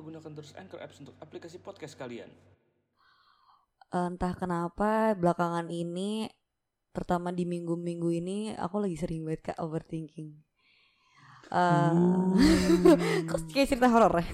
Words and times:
gunakan 0.00 0.30
terus 0.32 0.52
Anchor 0.56 0.80
Apps 0.80 1.00
untuk 1.00 1.14
aplikasi 1.20 1.60
podcast 1.60 1.94
kalian. 1.96 2.30
entah 3.90 4.38
kenapa 4.38 5.18
belakangan 5.18 5.66
ini 5.66 6.30
terutama 6.94 7.34
di 7.34 7.42
minggu-minggu 7.42 8.10
ini 8.22 8.38
aku 8.54 8.86
lagi 8.86 8.94
sering 8.94 9.26
banget 9.26 9.50
kak 9.50 9.58
overthinking. 9.58 10.30
Eh, 11.50 11.94
kok 13.30 13.50
kayak 13.50 13.66
cerita 13.66 13.90
horor 13.90 14.22
ya? 14.22 14.30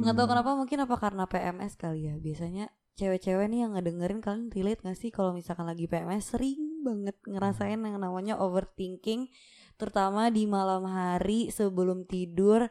Nggak 0.00 0.14
tahu 0.16 0.26
kenapa 0.32 0.50
mungkin 0.56 0.78
apa 0.80 0.96
karena 0.96 1.28
PMS 1.28 1.76
kali 1.76 2.08
ya. 2.08 2.16
Biasanya 2.16 2.72
cewek-cewek 2.96 3.48
nih 3.48 3.68
yang 3.68 3.72
ngedengerin 3.76 4.20
kalian 4.20 4.48
relate 4.52 4.84
gak 4.84 4.98
sih 5.00 5.08
kalau 5.08 5.32
misalkan 5.32 5.64
lagi 5.64 5.88
PMS 5.88 6.36
sering 6.36 6.84
banget 6.84 7.16
ngerasain 7.24 7.80
yang 7.80 7.96
namanya 7.96 8.36
overthinking 8.36 9.32
terutama 9.80 10.28
di 10.28 10.44
malam 10.44 10.84
hari 10.84 11.48
sebelum 11.48 12.04
tidur 12.04 12.68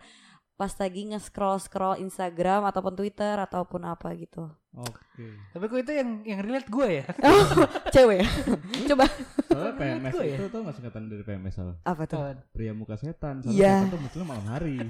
pas 0.62 0.70
lagi 0.72 1.10
nge-scroll 1.10 1.58
scroll 1.58 1.98
Instagram 1.98 2.62
ataupun 2.64 2.94
Twitter 2.94 3.34
ataupun 3.34 3.82
apa 3.84 4.14
gitu. 4.14 4.46
Oke. 4.72 5.26
Tapi 5.50 5.64
kok 5.66 5.80
itu 5.80 5.92
yang 5.92 6.10
yang 6.22 6.40
relate 6.40 6.70
gue 6.70 6.88
ya? 6.96 7.06
Oh, 7.26 7.66
cewek 7.90 8.22
ya? 8.22 8.28
Coba 8.94 9.10
Soalnya 9.50 9.74
PMS 9.74 10.14
gue 10.14 10.24
ya. 10.24 10.36
itu 10.38 10.46
tuh 10.48 10.60
nggak 10.62 10.76
singkatan 10.78 11.02
dari 11.10 11.24
PMS 11.24 11.56
Al. 11.58 11.70
apa 11.82 12.04
tuh? 12.06 12.22
Pria 12.52 12.72
muka 12.72 12.94
setan. 12.94 13.42
Iya. 13.42 13.50
Soalnya 13.50 13.58
setan 13.58 13.90
tuh 13.90 14.00
munculnya 14.00 14.28
malam 14.30 14.46
hari. 14.48 14.76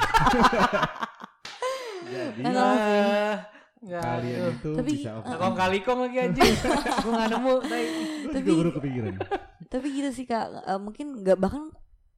Jadi 2.04 2.42
sih. 2.44 2.52
Enggak. 3.82 4.04
kalian 4.04 4.42
itu 4.54 4.72
Tapi- 4.78 4.94
bisa 4.94 5.10
over. 5.18 5.38
Kong 5.40 5.56
kali 5.58 5.78
kong 5.82 6.00
lagi 6.04 6.18
anjing. 6.22 6.54
gue 6.54 7.12
gak 7.12 7.30
nemu. 7.32 7.54
Tapi- 7.64 8.44
juga 8.44 8.52
baru 8.60 8.72
kepikiran. 8.76 9.14
Tapi 9.66 9.88
gitu 9.90 10.10
sih 10.12 10.26
kak, 10.26 10.46
Eh, 10.62 10.78
mungkin 10.78 11.24
nggak 11.24 11.38
bahkan 11.40 11.72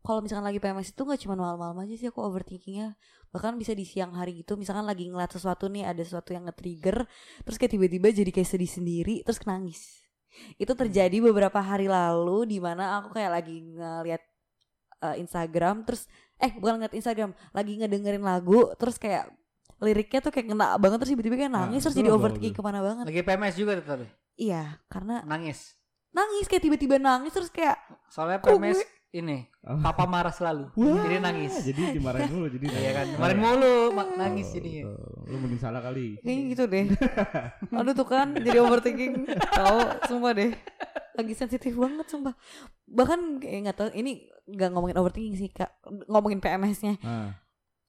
kalau 0.03 0.19
misalkan 0.19 0.43
lagi 0.43 0.59
PMS 0.59 0.91
itu 0.91 1.01
nggak 1.01 1.15
cuma 1.17 1.33
malam-malam 1.33 1.79
aja 1.79 1.95
sih 1.95 2.07
aku 2.07 2.19
overthinkingnya. 2.19 2.99
Bahkan 3.31 3.55
bisa 3.55 3.71
di 3.71 3.81
siang 3.81 4.11
hari 4.11 4.37
gitu 4.37 4.53
misalkan 4.53 4.83
lagi 4.83 5.07
ngeliat 5.07 5.31
sesuatu 5.31 5.65
nih 5.65 5.87
ada 5.87 5.99
sesuatu 5.99 6.29
yang 6.29 6.45
nge-trigger 6.45 7.07
terus 7.41 7.55
kayak 7.55 7.71
tiba-tiba 7.71 8.11
jadi 8.11 8.29
kayak 8.29 8.45
sedih 8.45 8.67
sendiri 8.67 9.15
terus 9.23 9.39
nangis. 9.43 10.03
Itu 10.55 10.73
terjadi 10.73 11.23
beberapa 11.23 11.57
hari 11.57 11.87
lalu 11.87 12.45
di 12.45 12.59
mana 12.59 12.99
aku 12.99 13.15
kayak 13.15 13.31
lagi 13.33 13.63
ngeliat 13.63 14.21
eh, 15.01 15.15
Instagram 15.17 15.81
terus 15.83 16.05
eh 16.35 16.51
bukan 16.51 16.77
ngeliat 16.77 16.93
Instagram 16.93 17.31
lagi 17.49 17.79
ngedengerin 17.79 18.21
lagu 18.21 18.69
terus 18.75 18.97
kayak 18.97 19.31
liriknya 19.79 20.19
tuh 20.19 20.31
kayak 20.31 20.47
ngena 20.47 20.75
banget 20.77 20.97
terus 20.99 21.11
tiba-tiba 21.11 21.35
kayak 21.37 21.51
Nah, 21.51 21.67
nangis 21.67 21.81
terus 21.81 21.95
itu 21.95 22.01
jadi 22.01 22.11
overthinking 22.11 22.53
ke 22.53 22.61
mana 22.61 22.79
banget. 22.79 23.05
Lagi 23.07 23.21
PMS 23.21 23.55
juga 23.55 23.71
tuh 23.79 23.85
tapi. 23.87 24.05
iya 24.35 24.81
karena 24.89 25.21
Nangis. 25.23 25.77
nangis 26.09 26.45
kayak 26.45 26.63
tiba-tiba 26.63 26.97
nangis 26.97 27.31
terus 27.31 27.49
kayak 27.49 27.77
Soalnya 28.09 28.37
PMS 28.39 28.77
gue- 28.77 28.89
ini. 29.13 29.45
Oh. 29.61 29.77
Papa 29.79 30.09
marah 30.09 30.33
selalu. 30.33 30.73
Wah, 30.73 31.05
Jadi 31.05 31.15
nangis. 31.21 31.53
Jadi 31.61 31.81
dimarahin 31.95 32.33
mulu 32.33 32.47
jadi. 32.49 32.65
Iya 32.65 32.91
kan. 32.91 33.05
nangis. 33.05 33.17
Kemarin 33.21 33.39
mulu 33.39 33.73
mak 33.93 34.09
nangis 34.17 34.47
Oh, 34.49 34.53
jadinya. 34.57 34.83
Lu 35.29 35.35
mending 35.37 35.61
salah 35.61 35.81
kali. 35.85 36.17
Kayaknya 36.19 36.43
gitu 36.49 36.63
deh. 36.65 36.85
Aduh 37.77 37.93
tuh 37.93 38.07
kan 38.09 38.33
jadi 38.33 38.57
overthinking. 38.65 39.13
Tahu 39.37 39.79
sumpah 40.09 40.31
deh. 40.33 40.51
Lagi 41.13 41.33
sensitif 41.37 41.73
banget 41.77 42.09
sumpah. 42.09 42.33
Bahkan 42.89 43.37
kayak 43.39 43.59
nggak 43.69 43.77
tahu 43.77 43.89
ini 43.93 44.27
nggak 44.49 44.69
ngomongin 44.73 44.97
overthinking 44.97 45.37
sih 45.37 45.49
Kak. 45.53 45.69
Ngomongin 46.09 46.41
PMS-nya. 46.41 46.97
Ah, 47.05 47.37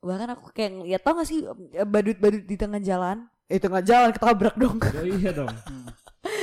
Bahkan 0.05 0.29
aku 0.37 0.53
kayak 0.53 0.85
ya 0.85 1.01
tau 1.01 1.17
gak 1.17 1.29
sih 1.33 1.49
badut-badut 1.89 2.45
di 2.45 2.57
tengah 2.61 2.77
jalan? 2.85 3.25
Eh 3.49 3.57
tengah 3.57 3.81
jalan 3.81 4.13
ketabrak 4.13 4.53
dong. 4.61 4.77
oh 4.77 5.07
iya 5.09 5.33
dong. 5.33 5.49
Hmm. 5.49 5.89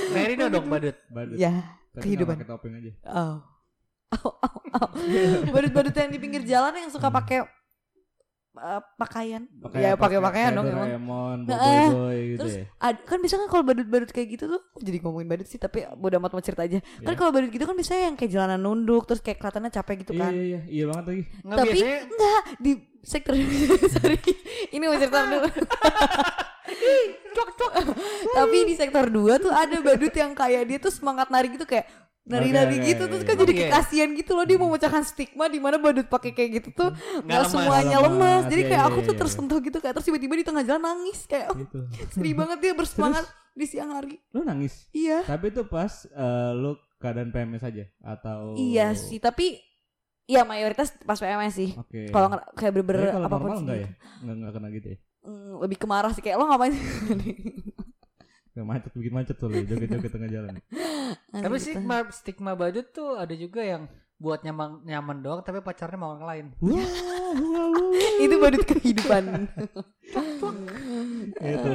Merino 0.10 0.50
dong 0.50 0.66
badut. 0.66 0.98
Badut. 1.14 1.38
ya. 1.38 1.78
Tapi 1.94 2.02
kehidupan. 2.08 2.42
pakai 2.42 2.50
topeng 2.50 2.73
aja. 2.82 2.92
Oh. 3.05 3.51
Oh, 4.14 4.27
oh, 4.30 4.54
oh. 4.76 4.89
Badut-badut 5.48 5.94
yang 5.94 6.10
di 6.10 6.20
pinggir 6.20 6.44
jalan 6.44 6.76
yang 6.76 6.88
suka 6.88 7.08
pakai 7.10 7.48
eh, 8.52 8.82
pakaian. 8.95 9.48
ya 9.72 9.95
pakai 9.95 10.20
pakaian 10.20 10.52
dong 10.52 10.67
emang. 10.67 10.88
Doraemon, 10.89 11.38
Nah, 11.48 11.88
boy 11.88 12.20
gitu 12.27 12.38
terus 12.38 12.54
ya. 12.54 12.66
Ad- 12.77 13.02
kan 13.02 13.17
biasanya 13.17 13.42
kan 13.42 13.49
kalau 13.49 13.64
badut-badut 13.64 14.11
kayak 14.11 14.27
gitu 14.30 14.45
tuh 14.49 14.61
jadi 14.77 14.99
ngomongin 14.99 15.26
badut 15.26 15.48
sih 15.48 15.55
tapi 15.55 15.88
bodo 15.95 16.20
amat 16.20 16.32
mau 16.32 16.44
cerita 16.44 16.61
aja 16.61 16.83
kan 16.99 17.08
Iya. 17.08 17.16
kalau 17.16 17.32
badut 17.32 17.48
gitu 17.49 17.64
kan 17.64 17.72
biasanya 17.73 18.02
yang 18.04 18.16
kayak 18.16 18.27
jalanan 18.30 18.60
nunduk 18.60 19.04
terus 19.05 19.20
kayak 19.20 19.39
kelihatannya 19.39 19.72
capek 19.72 19.95
gitu 20.02 20.11
Iya 20.11 20.20
kan 20.20 20.32
iya 20.33 20.43
iya, 20.43 20.60
iya 20.67 20.83
banget 20.86 21.05
lagi. 21.08 21.23
Nggak 21.42 21.55
tapi 21.55 21.70
biasanya 21.72 21.98
enggak 22.04 22.42
di 22.58 22.72
sektor 23.02 23.33
sorry 23.95 24.17
ini 24.70 24.83
mau 24.83 24.98
cerita 24.98 25.20
dulu 25.23 25.48
tapi 28.32 28.58
di 28.66 28.76
sektor 28.76 29.05
2 29.08 29.16
tuh 29.39 29.52
ada 29.52 29.78
badut 29.80 30.14
yang 30.14 30.32
kayak 30.33 30.64
dia 30.66 30.78
tuh 30.78 30.92
semangat 30.92 31.28
nari 31.30 31.48
gitu 31.49 31.64
kayak 31.64 31.88
nari-nari 32.31 32.75
Oke, 32.75 32.87
gitu 32.87 33.03
oke, 33.03 33.11
terus 33.11 33.23
kan 33.23 33.36
jadi 33.36 33.45
Oke. 33.45 33.59
kayak 33.59 33.71
kasihan 33.75 34.09
gitu 34.11 34.31
loh 34.31 34.45
dia 34.45 34.55
mau 34.55 34.67
memecahkan 34.67 35.03
stigma 35.03 35.45
di 35.45 35.59
mana 35.59 35.75
badut 35.75 36.08
pakai 36.08 36.31
kayak 36.31 36.49
gitu 36.58 36.69
tuh 36.71 36.89
nggak 37.21 37.43
semuanya 37.45 37.97
lemas 37.99 38.08
lemas, 38.09 38.43
jadi 38.47 38.61
iya, 38.61 38.69
kayak 38.69 38.81
iya, 38.81 38.89
aku 38.89 38.99
tuh 39.02 39.11
iya. 39.11 39.19
tersentuh 39.19 39.59
gitu 39.59 39.77
kayak 39.77 39.93
terus 39.93 40.08
tiba-tiba 40.08 40.33
di 40.33 40.45
tengah 40.45 40.64
jalan 40.64 40.81
nangis 40.81 41.19
kayak 41.25 41.47
Gitu. 41.52 41.80
sedih 42.09 42.33
banget 42.33 42.58
dia 42.59 42.73
bersemangat 42.73 43.25
di 43.52 43.65
siang 43.65 43.92
hari 43.92 44.15
Lu 44.31 44.42
nangis. 44.42 44.87
iya 44.92 45.21
Tapi 45.21 45.52
itu 45.52 45.61
pas 45.64 45.92
eh, 46.05 46.52
lu 46.55 46.71
keadaan 46.97 47.30
PMS 47.30 47.61
aja 47.61 47.83
atau 47.99 48.55
Iya 48.55 48.95
sih, 48.95 49.17
tapi 49.17 49.59
ya 50.23 50.42
mayoritas 50.42 50.95
pas 51.02 51.17
PMS 51.17 51.53
sih. 51.53 51.69
Oke. 51.75 52.08
Kalau 52.08 52.31
kayak 52.53 52.71
bener-bener 52.71 53.11
apa 53.11 53.36
pun 53.36 53.52
sih. 53.52 53.61
enggak 53.61 53.77
ya? 53.77 53.83
gitu. 53.83 53.95
Enggak 54.21 54.36
enggak 54.37 54.52
kena 54.53 54.67
gitu 54.71 54.87
ya. 54.87 54.98
Mm, 55.21 55.52
lebih 55.59 55.77
kemarah 55.77 56.11
sih 56.13 56.23
kayak 56.23 56.37
lo 56.37 56.45
ngapain 56.48 56.73
sih? 58.52 58.54
Kayak 58.54 58.67
macet 58.67 58.92
bikin 58.92 59.14
macet 59.16 59.36
tuh 59.39 59.48
lu 59.48 59.64
joget-joget 59.64 60.12
tengah 60.12 60.28
jalan. 60.30 60.54
Tapi 61.44 61.56
Gitu. 61.56 61.64
stigma 61.64 61.98
stigma 62.12 62.52
badut 62.54 62.88
tuh 62.92 63.16
ada 63.16 63.32
juga 63.32 63.64
yang 63.64 63.88
buat 64.16 64.45
nyaman 64.45 64.86
nyaman 64.86 65.17
doang 65.20 65.42
tapi 65.42 65.60
pacarnya 65.60 65.98
mau 65.98 66.14
orang 66.14 66.28
lain. 66.28 66.45
Itu 68.23 68.36
badut 68.38 68.64
kehidupan. 68.64 69.23
Itu 71.42 71.70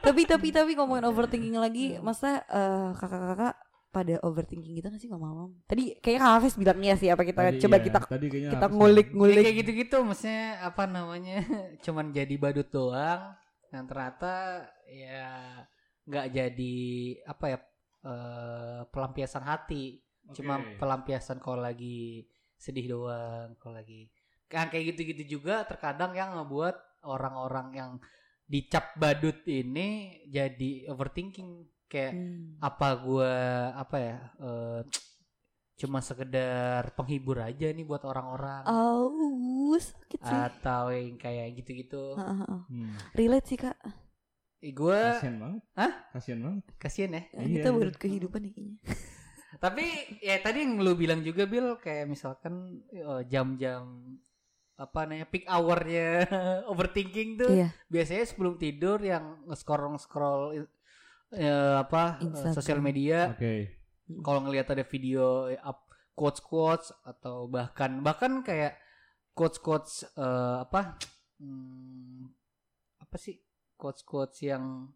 tapi 0.00 0.22
tapi 0.24 0.48
tapi 0.50 0.70
ngomongin 0.74 1.04
overthinking 1.06 1.56
lagi, 1.56 1.98
masa 2.00 2.40
eh, 2.46 2.90
kakak-kakak 2.96 3.54
pada 3.90 4.14
overthinking 4.22 4.78
gitu 4.78 4.86
gak 4.86 5.02
sih 5.02 5.10
ngomong-ngomong? 5.10 5.66
Tadi 5.66 5.98
kayaknya 5.98 6.20
Kak 6.22 6.32
Hafiz 6.38 6.54
bilang 6.54 6.78
iya 6.78 6.94
sih 6.94 7.10
apa 7.10 7.26
kita 7.26 7.40
Tadi 7.42 7.58
coba 7.58 7.76
iya, 7.76 7.84
kita 7.84 7.98
tadi 8.06 8.26
kita 8.30 8.66
sih? 8.66 8.74
Ngulik-ngulik. 8.78 9.42
kayak 9.42 9.56
gitu-gitu 9.60 9.96
maksudnya 10.06 10.42
apa 10.62 10.82
namanya 10.86 11.38
cuman 11.82 12.14
jadi 12.14 12.34
badut 12.38 12.70
doang 12.70 13.34
dan 13.70 13.86
ternyata 13.86 14.66
ya 14.90 15.62
nggak 16.06 16.26
jadi 16.34 16.78
apa 17.26 17.44
ya 17.46 17.58
eh, 18.04 18.80
pelampiasan 18.90 19.44
hati 19.46 20.02
cuma 20.34 20.62
Oke. 20.62 20.78
pelampiasan 20.78 21.38
kalau 21.38 21.62
lagi 21.62 22.26
sedih 22.60 22.86
doang 22.92 23.56
kalau 23.58 23.78
lagi 23.78 24.10
kan 24.50 24.66
kayak 24.68 24.94
gitu-gitu 24.94 25.38
juga 25.38 25.62
terkadang 25.64 26.12
yang 26.12 26.34
ngebuat 26.34 27.06
orang-orang 27.06 27.68
yang 27.72 27.92
dicap 28.50 28.98
badut 28.98 29.46
ini 29.46 30.20
jadi 30.26 30.90
overthinking 30.90 31.70
kayak 31.86 32.14
Hmm. 32.14 32.58
apa 32.58 32.88
gua 33.02 33.34
apa 33.78 33.96
ya 33.98 34.16
eh, 34.42 34.80
cuma 35.80 35.98
sekedar 35.98 36.92
penghibur 36.92 37.40
aja 37.40 37.68
nih 37.68 37.82
buat 37.82 38.04
orang-orang 38.04 38.62
Oh, 38.64 39.72
sakit 39.72 40.20
sih. 40.20 40.36
atau 40.44 40.92
yang 40.92 41.16
kayak 41.16 41.56
gitu-gitu 41.56 42.14
Heeh, 42.14 42.36
heeh. 42.38 42.60
Hmm. 42.68 42.92
Relate 43.12 43.46
sih 43.46 43.56
kak. 43.56 43.80
Eh, 44.60 44.70
gue 44.70 44.92
Kasian 44.92 45.40
banget. 45.40 45.62
Hah? 45.72 45.92
Kasian 46.12 46.38
banget. 46.38 46.64
kasihan 46.76 47.10
ya 47.10 47.22
Ya, 47.24 47.40
Iya, 47.40 47.48
kita 47.56 47.66
iya. 47.66 47.74
badut 47.74 47.96
kehidupan 47.96 48.40
nih 48.40 48.52
kayaknya. 48.52 48.76
tapi 49.64 49.84
ya 50.20 50.36
tadi 50.38 50.58
yang 50.60 50.78
lu 50.78 50.92
bilang 50.94 51.20
juga 51.20 51.42
Bill 51.44 51.74
kayak 51.76 52.06
misalkan 52.06 52.54
eh, 52.90 53.22
jam-jam 53.26 53.82
apa 54.76 55.00
namanya 55.02 55.26
peak 55.26 55.44
hournya 55.44 56.28
overthinking 56.70 57.36
tuh 57.36 57.50
Iya. 57.50 57.68
biasanya 57.86 58.24
sebelum 58.26 58.56
tidur 58.56 59.00
yang 59.00 59.40
nge-scroll 59.44 59.96
scroll 59.96 60.42
apa 61.76 62.18
eh, 62.18 62.26
Instagram. 62.26 62.52
sosial 62.52 62.78
media 62.80 63.32
Kalau 64.18 64.40
ngelihat 64.42 64.66
ada 64.70 64.82
video 64.82 65.46
eh, 65.46 65.60
up 65.62 65.86
quotes 66.12 66.42
quotes 66.42 66.90
atau 67.02 67.46
bahkan 67.46 68.02
bahkan 68.02 68.42
kayak 68.42 68.76
quotes 69.32 69.56
quotes 69.56 70.04
apa 70.60 70.98
hmm, 71.40 72.28
apa 73.00 73.16
sih 73.16 73.38
quotes 73.74 74.02
quotes 74.04 74.42
yang 74.44 74.90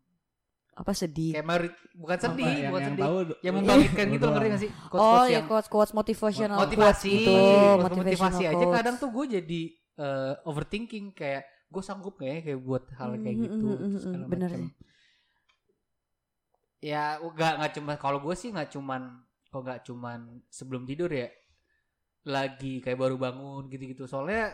Apa 0.74 0.90
sedih? 0.90 1.38
kayak 1.38 1.46
mari- 1.46 1.78
bukan 1.94 2.18
Apa, 2.18 2.24
sedih 2.34 2.50
yang, 2.50 2.70
bukan 2.74 2.82
yang 2.82 2.90
sedih 2.90 3.04
tahu 3.06 3.16
yang 3.46 3.54
membangkitkan 3.54 4.06
gitu 4.10 4.26
ngerti 4.26 4.48
gak 4.50 4.60
sih 4.60 4.70
quotes 4.90 5.00
Oh 5.00 5.08
quotes 5.14 5.30
ya 5.30 5.40
quotes 5.46 5.68
quotes 5.70 5.92
motivational 5.94 6.58
motivasi 6.66 7.08
quotes 7.14 7.14
gitu. 7.14 7.30
motivasi 7.78 7.82
Motivational 8.02 8.40
aja 8.42 8.50
quotes. 8.58 8.76
kadang 8.82 8.94
tuh 8.98 9.10
gue 9.14 9.24
jadi 9.38 9.62
eh, 9.94 10.32
overthinking 10.50 11.06
kayak 11.14 11.42
gue 11.70 11.82
sanggup 11.82 12.14
gak 12.18 12.26
ya 12.28 12.38
kayak 12.42 12.60
buat 12.60 12.84
hal 12.98 13.10
kayak 13.22 13.36
gitu 13.38 13.68
hmm, 13.70 13.78
hmm, 13.78 13.78
terus 13.78 13.94
hmm, 13.94 14.02
segala 14.02 14.24
bener 14.26 14.50
macam. 14.50 14.58
sih. 14.60 14.70
Ya 16.84 17.16
nggak 17.16 17.52
nggak 17.58 17.72
cuma 17.80 17.92
kalau 17.96 18.20
gue 18.20 18.36
sih 18.36 18.52
nggak 18.52 18.68
cuman 18.70 19.02
kok 19.48 19.62
nggak 19.64 19.80
cuman 19.88 20.20
sebelum 20.52 20.84
tidur 20.84 21.08
ya 21.08 21.32
lagi 22.24 22.80
kayak 22.80 23.00
baru 23.00 23.16
bangun 23.16 23.68
gitu-gitu 23.68 24.04
soalnya 24.04 24.52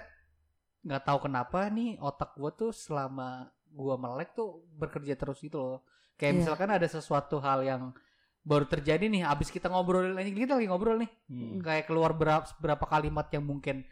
nggak 0.81 1.03
tahu 1.03 1.27
kenapa 1.27 1.67
nih 1.69 1.99
otak 1.99 2.39
gue 2.39 2.51
tuh 2.55 2.71
selama 2.71 3.51
gue 3.67 3.95
melek 3.97 4.31
tuh 4.33 4.63
bekerja 4.75 5.15
terus 5.15 5.43
gitu 5.43 5.59
loh 5.59 5.79
kayak 6.15 6.31
Iya. 6.31 6.39
misalkan 6.43 6.71
ada 6.71 6.87
sesuatu 6.87 7.39
hal 7.39 7.63
yang 7.63 7.83
baru 8.41 8.65
terjadi 8.65 9.05
nih 9.07 9.23
abis 9.23 9.51
kita 9.51 9.69
ngobrol 9.69 10.15
ini 10.17 10.31
kita 10.33 10.55
lagi 10.57 10.69
ngobrol 10.71 10.97
nih 10.99 11.11
Hmm. 11.29 11.59
kayak 11.61 11.85
keluar 11.87 12.15
berapa 12.15 12.47
berapa 12.57 12.85
kalimat 12.87 13.27
yang 13.31 13.43
mungkin 13.43 13.83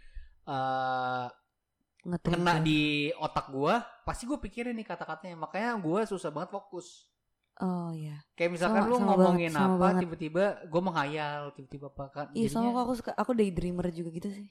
Nge-trigger. 1.99 2.41
kena 2.41 2.55
di 2.63 3.11
otak 3.15 3.51
gua 3.53 3.85
pasti 4.03 4.25
gue 4.25 4.39
pikirin 4.39 4.73
nih 4.73 4.87
kata-katanya 4.87 5.37
makanya 5.37 5.77
gua 5.77 6.07
susah 6.07 6.31
banget 6.31 6.55
fokus 6.55 7.11
Oh 7.59 7.91
iya. 7.91 8.23
kayak 8.33 8.51
misalkan 8.51 8.81
Sama- 8.81 8.89
lu 8.89 8.97
sama 8.97 9.07
ngomongin 9.13 9.51
banget, 9.51 9.67
apa 9.75 9.87
tiba-tiba 9.99 10.45
gue 10.63 10.81
menghayal 10.81 11.41
tiba-tiba 11.53 11.87
apa 11.89 12.05
kan 12.09 12.27
Iya 12.31 12.47
sama 12.49 12.71
aku 12.79 12.95
suka 12.95 13.11
aku 13.13 13.31
daydreamer 13.33 13.91
juga 13.91 14.11
gitu 14.11 14.29
sih. 14.29 14.47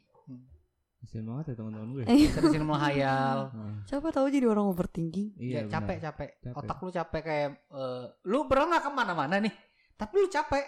Kasian 0.97 1.23
banget 1.23 1.45
ya 1.47 1.55
teman-teman 1.55 1.89
gue. 1.93 2.03
Eh, 2.03 2.27
sering 2.27 2.65
menghayal 2.65 3.47
Nah, 3.49 3.79
Siapa 3.85 4.09
tahu 4.09 4.27
jadi 4.27 4.43
orang 4.45 4.67
overthinking. 4.67 5.37
iya, 5.37 5.63
Ya, 5.63 5.69
capek 5.69 6.01
capek 6.01 6.29
Capek. 6.41 6.57
otak 6.57 6.77
lu 6.77 6.89
capek 6.89 7.21
kayak 7.23 7.49
eh, 7.65 8.03
lu 8.23 8.43
pernah 8.43 8.65
nggak 8.67 8.83
ke 8.83 8.91
mana-mana 8.91 9.35
nih 9.39 9.53
tapi 9.93 10.13
lu 10.17 10.27
capek 10.27 10.65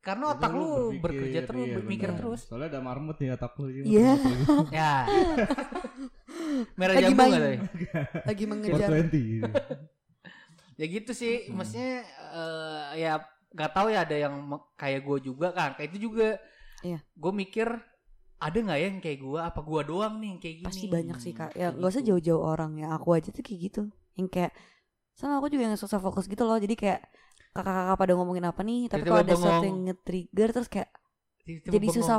karena 0.00 0.24
otak 0.32 0.50
lu 0.50 0.94
berpikir, 0.96 1.02
bekerja 1.02 1.40
terus 1.44 1.66
iya, 1.66 1.82
mikir 1.82 2.08
benar. 2.08 2.18
terus 2.18 2.40
Soalnya 2.46 2.68
ada 2.68 2.80
marmut 2.80 3.16
nih 3.16 3.30
otak 3.32 3.52
lu. 3.54 3.66
Iya. 3.68 4.12
ya 4.74 4.92
merah 6.78 6.94
Lagi 6.94 7.04
jambu 7.04 7.22
nggak 7.22 7.40
tadi 7.40 7.58
Lagi 8.24 8.44
mengejar. 8.44 8.88
420. 8.88 9.86
ya 10.76 10.86
gitu 10.86 11.10
sih 11.10 11.48
Hmm. 11.48 11.56
maksudnya 11.56 12.04
eh, 12.32 12.82
ya 13.00 13.12
nggak 13.48 13.72
tahu 13.72 13.88
ya 13.88 14.04
ada 14.04 14.16
yang 14.18 14.34
kayak 14.74 15.00
gue 15.02 15.18
juga 15.24 15.48
kan 15.50 15.72
kayak 15.72 15.88
itu 15.90 16.08
juga 16.08 16.36
Iya. 16.84 17.00
gue 17.00 17.32
mikir 17.34 17.68
ada 18.36 18.52
nggak 18.54 18.76
ya 18.76 18.86
yang 18.86 19.00
kayak 19.00 19.18
gue 19.18 19.40
apa 19.40 19.60
gue 19.60 19.80
doang 19.82 20.14
nih 20.20 20.28
yang 20.28 20.40
kayak 20.40 20.56
gini 20.60 20.66
Pasti 20.68 20.86
banyak 20.86 21.16
sih 21.18 21.32
kak. 21.32 21.56
Ya 21.56 21.72
nggak 21.72 21.88
usah 21.88 22.02
gitu. 22.04 22.08
jauh-jauh 22.12 22.44
orang 22.44 22.76
ya. 22.76 22.92
Aku 22.92 23.16
aja 23.16 23.32
tuh 23.32 23.40
kayak 23.40 23.60
gitu. 23.72 23.82
Yang 24.12 24.28
kayak 24.28 24.52
sama 25.16 25.40
aku 25.40 25.48
juga 25.48 25.62
yang 25.64 25.80
susah 25.80 25.96
fokus 25.96 26.28
gitu 26.28 26.44
loh. 26.44 26.60
Jadi 26.60 26.76
kayak 26.76 27.00
kakak-kakak 27.56 27.96
pada 27.96 28.12
ngomongin 28.12 28.44
apa 28.44 28.60
nih. 28.60 28.92
Tapi 28.92 29.02
kalau 29.02 29.24
ada 29.24 29.32
sesuatu 29.32 29.64
yang 29.64 29.78
nge-trigger 29.88 30.48
terus 30.52 30.68
kayak 30.68 30.92
Tiba-tiba 31.48 31.72
jadi 31.72 31.86
bengong. 31.88 31.96
susah 31.96 32.16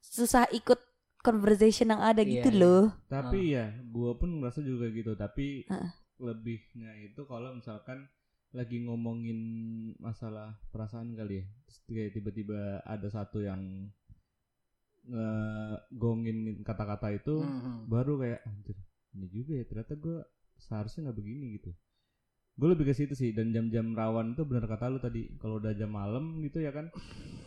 susah 0.00 0.44
ikut 0.56 0.80
conversation 1.20 1.92
yang 1.92 2.00
ada 2.00 2.24
Iya, 2.24 2.30
gitu 2.40 2.48
iya. 2.48 2.60
loh. 2.64 2.84
Tapi 3.04 3.38
ya, 3.52 3.64
gua 3.84 4.16
pun 4.16 4.40
ngerasa 4.40 4.64
juga 4.64 4.88
gitu. 4.88 5.12
Tapi 5.12 5.68
Heeh. 5.68 5.90
Lebihnya 6.18 6.92
itu 7.02 7.22
kalau 7.26 7.54
misalkan 7.54 8.06
lagi 8.52 8.80
ngomongin 8.80 9.40
masalah 10.00 10.56
perasaan 10.72 11.12
kali 11.14 11.42
ya. 11.42 11.46
Terus 11.68 11.78
kayak 11.84 12.12
tiba-tiba 12.16 12.80
ada 12.84 13.08
satu 13.12 13.44
yang 13.44 13.92
ngegongin 15.08 16.60
kata-kata 16.64 17.16
itu, 17.16 17.40
Mhm. 17.40 17.88
baru 17.88 18.20
kayak 18.20 18.40
anjir 18.44 18.76
ini 19.16 19.26
juga 19.32 19.52
ya 19.56 19.64
ternyata 19.64 19.94
gue 19.96 20.20
seharusnya 20.60 21.08
nggak 21.08 21.18
begini 21.18 21.46
gitu. 21.56 21.70
Gue 22.58 22.68
lebih 22.74 22.90
ke 22.90 22.94
situ 22.96 23.14
sih 23.14 23.30
dan 23.32 23.54
jam-jam 23.54 23.94
rawan 23.94 24.34
itu 24.34 24.42
benar 24.44 24.66
kata 24.68 24.90
lu 24.90 24.98
tadi 24.98 25.30
kalau 25.38 25.62
udah 25.62 25.72
jam 25.78 25.94
malam 25.94 26.42
gitu 26.42 26.58
ya 26.60 26.74
kan, 26.74 26.90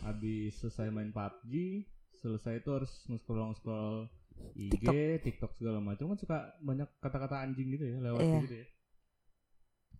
habis 0.02 0.58
selesai 0.58 0.88
main 0.90 1.12
PUBG, 1.12 1.84
selesai 2.18 2.64
itu 2.64 2.70
harus 2.72 2.90
nge-scroll 3.06 3.52
scroll 3.54 4.08
IG, 4.54 4.84
TikTok. 5.20 5.52
segala 5.54 5.78
macam 5.78 6.10
kan 6.10 6.18
suka 6.18 6.36
banyak 6.58 6.88
kata-kata 6.98 7.40
anjing 7.40 7.68
gitu 7.70 7.84
ya 7.86 7.96
lewat 8.00 8.20
Iya. 8.20 8.38
gitu 8.40 8.54
ya. 8.54 8.66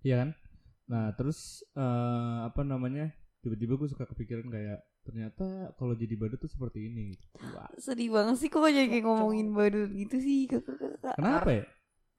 Iya 0.02 0.14
kan? 0.18 0.28
Nah, 0.84 1.06
terus 1.14 1.38
eh, 1.72 2.38
apa 2.44 2.62
namanya? 2.62 3.10
Tiba-tiba 3.40 3.74
gue 3.74 3.88
suka 3.88 4.04
kepikiran 4.04 4.46
kayak 4.46 4.78
ternyata 5.02 5.46
kalau 5.74 5.94
jadi 5.94 6.14
badut 6.14 6.38
tuh 6.38 6.46
seperti 6.46 6.86
ini. 6.86 7.10
gitu. 7.10 7.26
Wah, 7.52 7.66
Sedih 7.74 8.10
banget 8.10 8.38
sih 8.38 8.46
kok 8.46 8.62
jadi 8.62 8.86
kayak 8.86 9.02
ngomongin 9.02 9.50
badut 9.50 9.90
gitu 9.90 10.16
sih 10.16 10.46
kenapa 11.18 11.50
ya? 11.50 11.64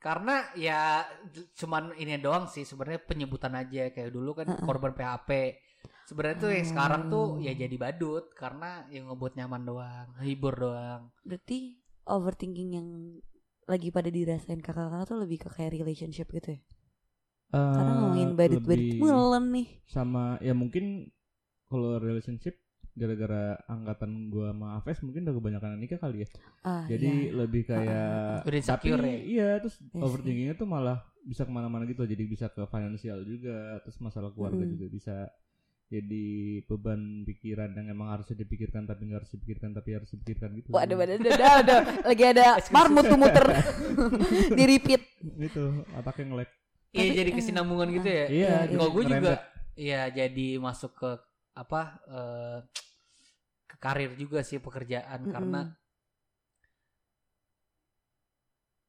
karena 0.04 0.36
ya 0.54 1.08
cuman 1.56 1.96
ini 1.96 2.20
doang 2.20 2.52
sih 2.52 2.68
sebenarnya 2.68 3.08
penyebutan 3.08 3.56
aja 3.56 3.88
kayak 3.88 4.12
dulu 4.12 4.36
kan 4.36 4.52
korban 4.60 4.92
PHP 4.92 5.56
sebenarnya 6.04 6.38
tuh 6.38 6.52
yang 6.52 6.68
sekarang 6.68 7.02
tuh 7.08 7.40
ya 7.40 7.56
jadi 7.56 7.72
badut 7.80 8.36
karena 8.36 8.84
yang 8.92 9.08
ngebuat 9.08 9.40
nyaman 9.40 9.64
doang 9.64 10.08
hibur 10.20 10.60
doang 10.60 11.08
Berarti 11.24 11.80
overthinking 12.06 12.70
yang 12.76 12.88
lagi 13.64 13.90
pada 13.90 14.12
dirasain 14.12 14.60
kakak-kakak 14.60 15.08
tuh 15.08 15.18
lebih 15.24 15.38
ke 15.44 15.50
kayak 15.50 15.72
relationship 15.74 16.28
gitu 16.32 16.60
ya? 16.60 16.62
Karena 17.54 17.92
Eh, 17.94 17.96
ngomongin 17.96 18.30
badut-badut 18.36 18.90
mulen 19.00 19.46
nih. 19.54 19.68
sama 19.86 20.36
ya 20.42 20.52
mungkin 20.52 21.08
kalau 21.70 21.98
relationship 22.02 22.58
gara-gara 22.94 23.58
angkatan 23.66 24.30
gua 24.30 24.54
sama 24.54 24.68
Aves 24.78 25.02
mungkin 25.02 25.26
udah 25.26 25.34
kebanyakan 25.34 25.80
nikah 25.82 25.98
kali 25.98 26.26
ya. 26.26 26.28
Ah, 26.62 26.86
Jadi 26.86 27.08
iya. 27.10 27.34
lebih 27.34 27.62
kayak 27.66 28.46
Udah 28.46 28.62
tapi 28.64 28.88
ya? 28.94 29.18
iya 29.26 29.50
terus 29.62 29.76
Iya 29.82 29.90
sih. 29.90 30.02
overthinkingnya 30.06 30.56
tuh 30.58 30.68
malah 30.70 31.02
bisa 31.24 31.48
ke 31.48 31.52
mana-mana 31.56 31.88
gitu 31.88 32.04
jadi 32.04 32.24
bisa 32.28 32.52
ke 32.52 32.68
finansial 32.68 33.24
juga 33.24 33.80
terus 33.82 33.96
masalah 34.04 34.30
keluarga 34.36 34.68
Mm. 34.68 34.72
juga 34.76 34.86
bisa 34.92 35.16
jadi 35.94 36.26
beban 36.66 37.02
pikiran 37.24 37.70
yang 37.72 37.88
emang 37.88 38.10
harusnya 38.10 38.34
dipikirkan 38.36 38.84
tapi 38.84 39.06
nggak 39.06 39.20
harus 39.22 39.32
dipikirkan 39.32 39.70
tapi 39.72 39.90
harus 39.94 40.10
dipikirkan 40.10 40.50
gitu. 40.58 40.74
Waduh, 40.74 40.98
waduh, 40.98 41.14
waduh, 41.22 41.30
waduh, 41.30 41.54
waduh. 41.54 41.82
lagi 42.02 42.24
ada 42.26 42.46
marmut 42.76 43.06
tuh 43.06 43.20
muter 43.22 43.46
di 44.58 44.64
repeat. 44.66 45.02
Itu 45.38 45.64
otaknya 45.94 46.26
ngelek. 46.34 46.50
iya 46.94 47.10
jadi 47.22 47.30
eh, 47.30 47.36
kesinambungan 47.38 47.90
gitu 47.90 48.06
ya 48.06 48.26
Iya, 48.30 48.54
iya. 48.70 48.78
kalau 48.78 48.90
gue 48.92 49.04
juga 49.06 49.34
iya 49.74 50.02
jadi 50.10 50.48
masuk 50.62 50.94
ke 50.94 51.10
apa 51.54 51.82
eh, 52.06 52.58
ke 53.66 53.76
karir 53.78 54.14
juga 54.14 54.46
sih 54.46 54.62
pekerjaan 54.62 55.26
Mm-mm. 55.26 55.34
karena 55.34 55.62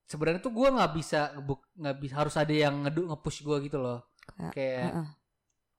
sebenarnya 0.05 0.41
tuh 0.45 0.53
gue 0.53 0.69
nggak 0.69 0.93
bisa 0.95 1.21
nggak 1.81 1.97
bisa 1.97 2.15
harus 2.21 2.35
ada 2.37 2.53
yang 2.53 2.85
ngedu 2.85 3.09
ngepush 3.09 3.41
gue 3.41 3.57
gitu 3.67 3.79
loh 3.81 4.05
Kayak, 4.37 4.53
kayak 4.53 4.85
Heeh. 4.93 5.07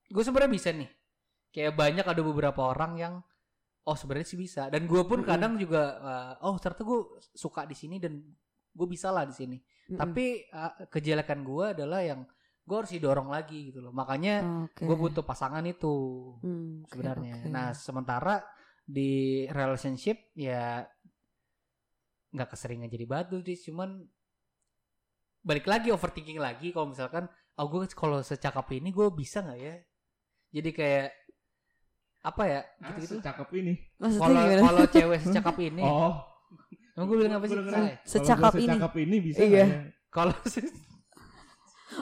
gue 0.10 0.24
sebenarnya 0.25 0.51
bisa 0.54 0.69
nih 0.74 0.89
kayak 1.56 1.72
banyak 1.80 2.04
ada 2.04 2.19
beberapa 2.19 2.75
orang 2.75 3.00
yang 3.00 3.13
oh 3.88 3.96
sebenarnya 3.96 4.28
sih 4.28 4.40
bisa 4.40 4.68
dan 4.68 4.84
gue 4.84 5.02
pun 5.07 5.24
Mm-mm. 5.24 5.31
kadang 5.31 5.56
juga 5.56 5.84
uh, 6.04 6.34
oh 6.52 6.60
ternyata 6.60 6.84
gue 6.84 7.00
suka 7.31 7.63
di 7.63 7.75
sini 7.80 7.96
dan 8.04 8.19
gue 8.75 8.88
bisa 8.92 9.07
lah 9.16 9.24
di 9.24 9.31
sini 9.31 9.56
Mm-mm. 9.56 9.96
tapi 9.96 10.44
uh, 10.52 10.92
kejelekan 10.92 11.48
gue 11.48 11.66
adalah 11.72 12.04
yang 12.04 12.28
gue 12.66 12.75
harus 12.75 12.92
didorong 12.92 13.31
lagi 13.31 13.72
gitu 13.72 13.80
loh 13.80 13.94
makanya 13.96 14.68
Oke. 14.68 14.84
gue 14.84 14.98
butuh 15.00 15.24
pasangan 15.24 15.63
itu 15.63 15.96
oke, 16.36 16.92
sebenarnya 16.92 17.46
oke. 17.46 17.50
nah 17.54 17.72
sementara 17.72 18.42
di 18.84 19.46
relationship 19.54 20.34
ya 20.34 20.81
nggak 22.36 22.50
keseringan 22.52 22.92
jadi 22.92 23.06
batu 23.07 23.40
sih 23.46 23.69
cuman 23.72 24.02
balik 25.45 25.69
lagi 25.69 25.94
overthinking 25.94 26.42
lagi 26.42 26.74
kalau 26.74 26.90
misalkan 26.90 27.30
oh 27.62 27.68
gue 27.69 27.85
kalau 27.94 28.19
secakap 28.26 28.66
ini 28.74 28.90
gue 28.90 29.07
bisa 29.14 29.45
nggak 29.45 29.62
ya 29.62 29.76
jadi 30.57 30.69
kayak 30.74 31.07
apa 32.25 32.44
ya 32.44 32.61
Ah, 32.81 32.89
gitu-gitu 32.89 33.21
secakep 33.21 33.49
ini. 33.55 33.73
Maksudnya 33.95 34.25
kalau 34.25 34.65
kalau 34.65 34.83
cewek 34.89 35.19
secakap 35.21 35.55
ini 35.69 35.81
Oh, 35.81 36.13
emang 36.94 37.05
gue 37.05 37.17
bilang 37.21 37.33
apa 37.37 37.45
sih 37.45 37.57
Secakap 38.03 38.51
gua 38.51 38.57
ini. 38.57 38.67
secakep 38.73 38.94
ini 38.99 39.15
bisa 39.21 39.39
Iya. 39.39 39.61
ya? 39.61 39.65
kalau 40.09 40.33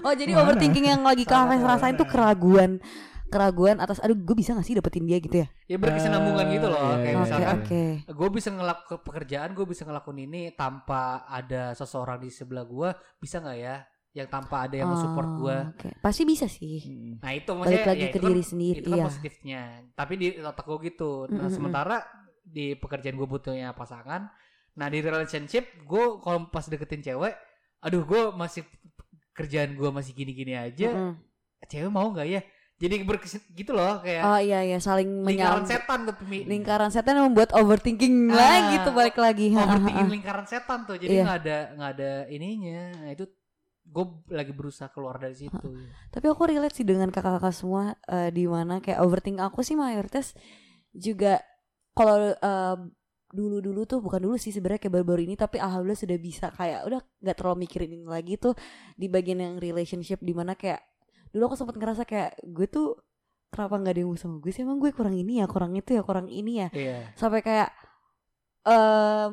Oh 0.02 0.10
jadi 0.12 0.32
Mana? 0.34 0.42
overthinking 0.48 0.86
yang 0.88 1.02
lagi 1.04 1.28
Mana? 1.60 1.76
rasain 1.76 1.94
tuh 1.94 2.08
keraguan 2.08 2.80
Keraguan 3.28 3.82
atas 3.82 3.98
aduh 3.98 4.14
gue 4.14 4.32
bisa 4.32 4.54
gak 4.54 4.62
sih 4.62 4.74
dapetin 4.74 5.04
dia 5.04 5.18
gitu 5.18 5.42
ya 5.42 5.48
ya 5.66 5.78
berkesinambungan 5.78 6.46
gitu 6.54 6.68
loh 6.70 6.78
iya, 6.80 6.94
kayak 6.96 7.02
iya, 7.04 7.18
Oke 7.18 7.24
misalkan 7.26 7.58
oke 7.58 7.84
gue 8.14 8.30
bisa 8.30 8.50
ngelakuin 8.50 9.00
pekerjaan 9.02 9.50
gue 9.52 9.66
bisa 9.66 9.82
ngelakuin 9.84 10.20
ini 10.24 10.42
tanpa 10.54 11.26
ada 11.26 11.74
seseorang 11.74 12.22
di 12.22 12.30
sebelah 12.30 12.62
gue 12.62 12.90
bisa 13.18 13.42
nggak 13.42 13.58
ya 13.58 13.76
yang 14.14 14.28
tanpa 14.28 14.64
ada 14.64 14.76
yang 14.76 14.94
support 14.94 15.26
Oh, 15.28 15.36
gue 15.40 15.58
oke. 15.74 15.90
Pasti 16.00 16.22
bisa 16.24 16.46
sih 16.46 16.80
Mm. 16.84 17.14
nah 17.20 17.32
itu 17.32 17.50
maksudnya 17.50 17.78
Balik 17.80 17.90
lagi 17.90 18.00
ya 18.00 18.08
ke 18.08 18.14
kan- 18.16 18.26
diri 18.28 18.44
sendiri 18.44 18.80
itu 18.80 18.88
kan 18.88 18.96
Iya 18.96 19.06
positifnya 19.06 19.62
tapi 19.92 20.14
di 20.16 20.28
otak 20.38 20.64
gue 20.64 20.78
gitu 20.86 21.12
nah 21.28 21.38
Mm-mm. 21.40 21.50
sementara 21.52 21.98
di 22.40 22.66
pekerjaan 22.74 23.14
gue 23.14 23.26
butuhnya 23.26 23.72
pasangan 23.72 24.30
nah 24.74 24.88
di 24.88 25.00
relationship 25.00 25.66
gue 25.80 26.04
kalau 26.20 26.46
pas 26.48 26.62
deketin 26.64 27.02
cewek 27.04 27.34
aduh 27.80 28.02
gue 28.02 28.22
masih 28.32 28.62
kerjaan 29.32 29.74
gue 29.74 29.90
masih 29.90 30.12
gini-gini 30.12 30.54
aja 30.54 30.90
Mm-mm. 30.90 31.14
cewek 31.64 31.90
mau 31.90 32.06
nggak 32.08 32.28
ya 32.28 32.42
jadi 32.76 33.00
berkesin 33.02 33.42
gitu 33.52 33.72
loh 33.72 33.98
kayak 34.00 34.22
Oh 34.24 34.38
iya 34.38 34.62
iya 34.62 34.78
saling 34.78 35.24
lingkaran 35.24 35.64
setan 35.64 36.04
tuh 36.04 36.16
Pemi. 36.16 36.44
Lingkaran 36.44 36.90
setan 36.90 37.16
yang 37.16 37.28
membuat 37.28 37.50
overthinking 37.52 38.28
Ah, 38.28 38.36
lagi 38.36 38.76
tuh 38.80 38.92
balik 38.92 39.16
lagi 39.16 39.50
overthinking 39.52 40.10
lingkaran 40.16 40.44
setan 40.44 40.84
tuh 40.84 40.98
jadi 40.98 41.10
Iya. 41.12 41.24
nggak 41.24 41.40
ada 41.40 41.58
nggak 41.74 41.92
ada 41.92 42.12
ininya 42.28 42.82
nah, 43.00 43.12
itu 43.12 43.26
gue 43.94 44.06
lagi 44.34 44.50
berusaha 44.58 44.90
keluar 44.90 45.22
dari 45.22 45.38
situ 45.38 45.70
Tapi 46.10 46.26
aku 46.26 46.50
relate 46.50 46.74
sih 46.74 46.86
dengan 46.88 47.14
kakak-kakak 47.14 47.54
semua 47.54 47.94
eh, 48.10 48.34
di 48.34 48.50
mana 48.50 48.82
kayak 48.82 49.06
overthinking 49.06 49.46
aku 49.46 49.62
sih 49.62 49.78
mayoritas 49.78 50.34
juga 50.90 51.38
kalau 51.94 52.34
eh, 52.34 52.78
dulu-dulu 53.34 53.86
tuh 53.90 54.02
bukan 54.02 54.22
dulu 54.22 54.36
sih 54.38 54.54
sebenarnya 54.54 54.90
kayak 54.90 54.94
baru-baru 55.02 55.26
ini 55.26 55.34
tapi 55.38 55.58
alhamdulillah 55.58 55.98
sudah 55.98 56.18
bisa 56.22 56.50
kayak 56.54 56.86
udah 56.86 57.02
nggak 57.22 57.38
terlalu 57.38 57.66
mikirin 57.66 57.90
ini 57.98 58.06
lagi 58.06 58.38
tuh 58.38 58.54
di 58.94 59.10
bagian 59.10 59.42
yang 59.42 59.56
relationship 59.58 60.22
di 60.22 60.38
mana 60.38 60.54
kayak 60.54 60.82
dulu 61.34 61.50
aku 61.50 61.56
sempat 61.58 61.76
ngerasa 61.82 62.06
kayak 62.06 62.38
gue 62.46 62.70
tuh 62.70 62.94
kenapa 63.54 63.78
nggak 63.78 63.94
ada 63.94 64.02
yang 64.02 64.10
mau 64.10 64.18
sama 64.18 64.38
gue 64.42 64.50
sih? 64.50 64.66
Emang 64.66 64.82
gue 64.82 64.90
kurang 64.90 65.14
ini 65.14 65.42
ya 65.42 65.46
kurang 65.46 65.78
itu 65.78 65.94
ya 65.94 66.02
kurang 66.02 66.30
ini 66.30 66.66
ya. 66.66 66.70
Iya. 66.74 66.98
Sampai 67.14 67.46
kayak 67.46 67.70
eh 68.66 69.28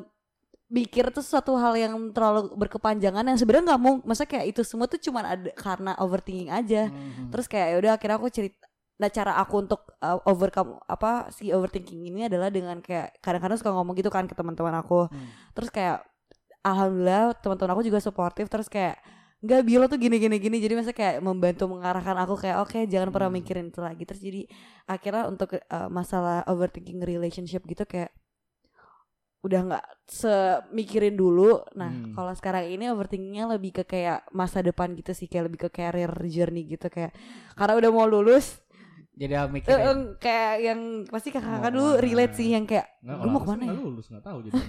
mikir 0.71 1.11
tuh 1.11 1.19
suatu 1.21 1.51
hal 1.53 1.75
yang 1.75 1.93
terlalu 2.09 2.55
berkepanjangan 2.55 3.21
yang 3.21 3.35
sebenarnya 3.35 3.75
nggak 3.75 3.81
mau 3.81 3.99
masa 4.01 4.23
kayak 4.23 4.49
itu 4.49 4.63
semua 4.63 4.87
tuh 4.87 4.95
cuman 4.97 5.23
ada 5.27 5.49
karena 5.53 5.91
overthinking 5.97 6.47
aja 6.47 6.87
Mhm. 6.87 7.27
terus 7.27 7.45
kayak 7.45 7.67
ya 7.67 7.77
udah 7.77 7.91
akhirnya 7.93 8.15
aku 8.15 8.31
cerita 8.31 8.55
nah 8.95 9.09
cara 9.09 9.33
aku 9.35 9.53
untuk 9.59 9.81
uh, 9.97 10.21
overcome 10.23 10.77
apa 10.85 11.27
si 11.29 11.49
overthinking 11.49 12.05
ini 12.05 12.25
adalah 12.25 12.47
dengan 12.47 12.79
kayak 12.79 13.17
kadang-kadang 13.19 13.57
suka 13.57 13.69
ngomong 13.69 13.93
gitu 13.93 14.07
kan 14.07 14.23
ke 14.23 14.33
teman-teman 14.33 14.71
aku 14.75 15.05
Hmm. 15.05 15.27
terus 15.51 15.67
kayak 15.67 16.05
alhamdulillah 16.61 17.33
teman-teman 17.35 17.71
aku 17.73 17.83
juga 17.83 17.99
suportif 17.99 18.45
terus 18.47 18.69
kayak 18.69 19.01
nggak 19.41 19.61
bilo 19.65 19.89
tuh 19.89 19.97
gini 19.97 20.21
gini 20.21 20.37
gini 20.37 20.61
jadi 20.61 20.77
masa 20.77 20.93
kayak 20.93 21.17
membantu 21.19 21.65
mengarahkan 21.65 22.13
aku 22.15 22.37
kayak 22.37 22.61
oke 22.61 22.77
jangan 22.85 23.09
pernah 23.09 23.27
Hmm. 23.27 23.41
mikirin 23.41 23.67
itu 23.67 23.81
lagi 23.81 24.05
terus 24.05 24.21
jadi 24.21 24.45
akhirnya 24.85 25.25
untuk 25.25 25.57
eh, 25.57 25.89
masalah 25.89 26.45
overthinking 26.45 27.01
relationship 27.01 27.65
gitu 27.65 27.81
kayak 27.83 28.13
udah 29.41 29.59
nggak 29.63 29.85
semikirin 30.05 31.13
dulu 31.13 31.65
nah 31.73 31.89
Hmm. 31.89 32.13
kalau 32.13 32.29
sekarang 32.31 32.65
ini 32.67 32.87
overthinkingnya 32.87 33.49
lebih 33.49 33.73
ke 33.73 33.83
kayak 33.87 34.29
masa 34.29 34.59
depan 34.59 34.93
gitu 34.93 35.11
sih 35.11 35.25
kayak 35.25 35.49
lebih 35.49 35.65
ke 35.65 35.69
career 35.71 36.13
journey 36.25 36.65
gitu 36.67 36.87
kayak 36.87 37.09
karena 37.53 37.73
udah 37.75 37.89
mau 37.89 38.05
lulus 38.05 38.61
Jadi 39.11 39.33
aku 39.33 39.49
mikirin. 39.51 39.77
eh, 39.77 39.95
kayak 40.17 40.53
yang 40.63 40.79
pasti 41.05 41.29
kakak-kakak 41.29 41.71
dulu 41.71 41.83
ke 41.83 41.91
mana? 41.91 42.01
relate 42.01 42.33
sih 42.33 42.47
yang 42.49 42.63
kayak 42.63 42.87
Nggak, 42.99 43.11
gue 43.11 43.19
kalau 43.19 43.31
mau 43.31 43.39
ke 43.39 43.49
mana 43.49 43.63
ya 43.63 43.73
lulus 43.75 44.05
nggak 44.07 44.23
tahu 44.23 44.37
jadi. 44.43 44.61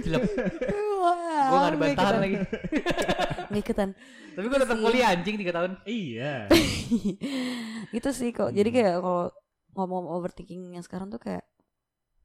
Jelek. 0.00 0.22
Gue 0.24 1.12
gak 1.54 1.66
ada 1.66 1.78
bantahan 1.78 2.16
lagi. 2.18 2.36
Nggak 3.44 3.60
ikutan 3.60 3.88
Tapi 4.34 4.44
gue 4.44 4.58
tetap 4.58 4.74
Sih. 4.74 4.82
kuliah 4.82 5.08
anjing 5.10 5.36
3 5.36 5.50
tahun. 5.50 5.70
iya. 5.84 6.34
itu 7.96 8.08
sih 8.10 8.30
kok 8.30 8.50
jadi 8.50 8.66
Hmm. 8.66 8.76
kayak 8.76 8.94
kalau 8.98 9.26
ngomong 9.74 10.04
overthinking 10.10 10.62
yang 10.70 10.82
sekarang 10.82 11.08
tuh 11.08 11.18
kayak 11.18 11.46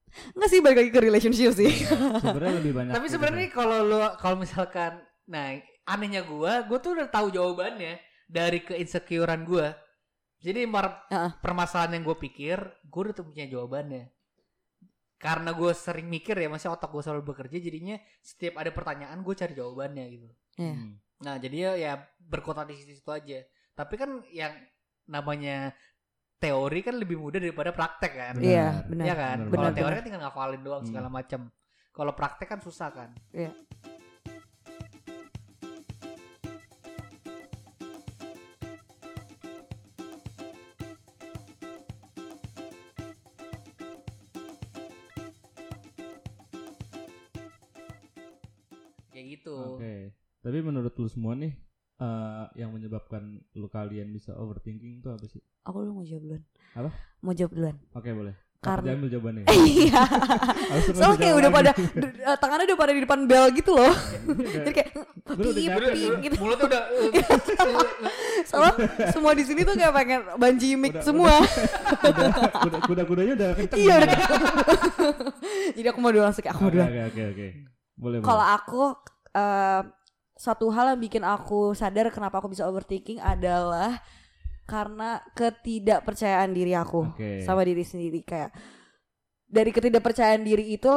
nggak 0.09 0.49
sih 0.49 0.59
balik 0.59 0.77
lagi 0.81 0.91
ke 0.91 1.01
relationship 1.01 1.51
sih 1.53 1.71
Sebenarnya 2.19 2.55
lebih 2.59 2.73
banyak. 2.73 2.93
Tapi 2.93 3.05
gitu 3.05 3.13
sebenarnya 3.15 3.47
kan. 3.47 3.55
kalau 3.55 3.77
lu 3.81 3.97
kalau 4.17 4.35
misalkan 4.37 4.91
nah 5.25 5.53
anehnya 5.85 6.21
gua, 6.23 6.65
gua 6.65 6.77
tuh 6.77 6.97
udah 6.97 7.07
tahu 7.07 7.29
jawabannya 7.29 7.97
dari 8.25 8.61
keinsecurean 8.61 9.45
gua. 9.45 9.73
Jadi 10.39 10.63
mar- 10.63 11.03
Heeh. 11.11 11.35
permasalahan 11.43 11.99
yang 11.99 12.07
gue 12.07 12.15
pikir, 12.15 12.55
gue 12.63 13.01
udah 13.03 13.11
tuh 13.11 13.27
punya 13.27 13.43
jawabannya. 13.43 14.07
Karena 15.19 15.51
gue 15.51 15.71
sering 15.75 16.07
mikir 16.07 16.31
ya, 16.31 16.47
masih 16.47 16.71
otak 16.71 16.87
gue 16.87 17.03
selalu 17.03 17.35
bekerja, 17.35 17.59
jadinya 17.59 17.99
setiap 18.23 18.55
ada 18.55 18.71
pertanyaan 18.71 19.19
gue 19.19 19.35
cari 19.35 19.51
jawabannya 19.51 20.05
gitu. 20.07 20.27
Iya. 20.55 20.71
Hmm. 20.71 20.91
Nah 21.19 21.35
jadi 21.35 21.57
ya, 21.59 21.71
ya 21.75 21.91
berkutat 22.23 22.71
di 22.71 22.79
situ 22.79 23.11
aja. 23.11 23.43
Tapi 23.75 23.93
kan 23.99 24.23
yang 24.31 24.55
namanya 25.11 25.75
teori 26.39 26.79
kan 26.79 26.96
lebih 26.96 27.19
mudah 27.19 27.39
daripada 27.43 27.75
praktek 27.75 28.12
kan. 28.15 28.34
Benar. 28.39 28.48
Iya, 28.48 28.67
benar. 28.88 29.05
Iya 29.05 29.15
kan? 29.15 29.38
Benar, 29.46 29.51
Kalau 29.60 29.72
teori 29.75 29.93
kan 30.00 30.03
tinggal 30.08 30.24
ngafalin 30.24 30.62
doang 30.63 30.81
Hmm. 30.84 30.89
segala 30.89 31.08
macam. 31.12 31.39
Kalau 31.91 32.12
praktek 32.15 32.48
kan 32.48 32.60
susah 32.63 32.89
kan. 32.96 33.10
Iya. 33.36 33.51
Kayak 49.12 49.25
gitu. 49.39 49.55
Oke. 49.77 50.13
Tapi 50.39 50.58
menurut 50.63 50.93
lu 50.96 51.10
semua 51.12 51.36
nih 51.36 51.51
eh, 52.00 52.46
yang 52.55 52.72
menyebabkan 52.72 53.43
lu 53.60 53.67
kalian 53.67 54.13
bisa 54.15 54.31
overthinking 54.38 55.03
itu 55.03 55.10
apa 55.12 55.25
sih? 55.27 55.43
Aku 55.61 55.77
dulu 55.79 55.91
mau 55.93 56.05
jawab 56.05 56.23
duluan. 56.23 56.43
Apa? 56.71 56.89
mau 57.19 57.33
jawab 57.33 57.51
duluan. 57.51 57.75
Oke 57.91 58.09
boleh. 58.11 58.35
Karena- 58.59 58.91
Jangan 58.91 58.99
ambil 58.99 59.09
jawabannya. 59.09 59.43
iya. 59.71 60.03
Soalnya 60.91 61.15
kayak 61.17 61.35
udah 61.37 61.49
pada 61.49 61.71
eh, 61.71 62.37
tangannya 62.37 62.65
udah 62.67 62.77
pada 62.77 62.91
di 62.91 63.01
depan 63.01 63.19
bel 63.23 63.45
gitu 63.53 63.71
loh. 63.71 63.93
Jadi 64.27 64.71
kayak 64.73 64.89
Gue 65.29 65.45
udah 65.45 65.53
pip, 65.53 65.69
capek. 65.69 65.91
pip, 65.95 66.13
gitu. 66.19 66.35
Mulutnya 66.37 66.67
udah 66.67 66.83
soalnya 68.41 68.73
semua 69.09 69.31
di 69.31 69.43
sini 69.43 69.61
tuh 69.61 69.75
kayak 69.75 69.93
pengen 69.93 70.19
banji 70.35 70.75
mic 70.75 70.91
Udah- 70.91 71.05
semua. 71.05 71.33
udah. 72.01 72.29
Kuda 72.59 72.77
kuda 72.83 73.03
kudanya 73.05 73.33
udah 73.35 73.49
kenceng. 73.53 73.79
iya 73.79 73.95
udah. 73.97 74.19
jadi 75.73 75.87
aku 75.87 75.99
mau 75.99 76.09
duluan 76.09 76.27
langsung 76.27 76.43
kayak 76.43 76.55
aku 76.55 76.61
mau 76.61 76.67
Oke 76.67 76.75
duluan. 76.75 76.89
oke 76.89 77.01
oke 77.05 77.23
oke. 77.31 77.47
Boleh. 77.95 78.17
Kalau 78.19 78.45
aku 78.45 78.81
eh, 79.33 79.81
satu 80.35 80.65
hal 80.69 80.85
yang 80.89 81.01
bikin 81.01 81.23
aku 81.23 81.71
sadar 81.71 82.07
kenapa 82.09 82.39
aku 82.39 82.47
bisa 82.49 82.63
overthinking 82.63 83.19
adalah 83.19 83.99
karena 84.69 85.17
ketidakpercayaan 85.33 86.53
diri 86.53 86.77
aku 86.77 87.09
Oke. 87.17 87.41
sama 87.41 87.65
diri 87.65 87.81
sendiri. 87.81 88.21
Kayak 88.21 88.53
dari 89.49 89.73
ketidakpercayaan 89.73 90.45
diri 90.45 90.77
itu 90.77 90.93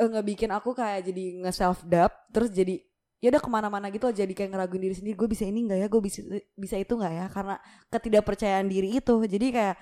eh, 0.00 0.08
ngebikin 0.08 0.48
aku 0.56 0.72
kayak 0.72 1.04
jadi 1.12 1.44
nge 1.44 1.52
self 1.52 1.84
doubt 1.84 2.32
terus 2.32 2.48
jadi 2.48 2.80
ya 3.20 3.28
udah 3.28 3.42
ke 3.44 3.50
mana-mana 3.52 3.88
gitu 3.92 4.08
jadi 4.12 4.32
kayak 4.32 4.52
ngeraguin 4.52 4.82
diri 4.88 4.96
sendiri 4.96 5.16
gue 5.16 5.28
bisa 5.28 5.44
ini 5.44 5.68
nggak 5.68 5.78
ya? 5.84 5.86
Gue 5.92 6.00
bisa 6.00 6.20
bisa 6.56 6.80
itu 6.80 6.96
nggak 6.96 7.12
ya? 7.12 7.26
Karena 7.28 7.54
ketidakpercayaan 7.92 8.66
diri 8.72 8.96
itu 8.96 9.14
jadi 9.28 9.46
kayak 9.52 9.76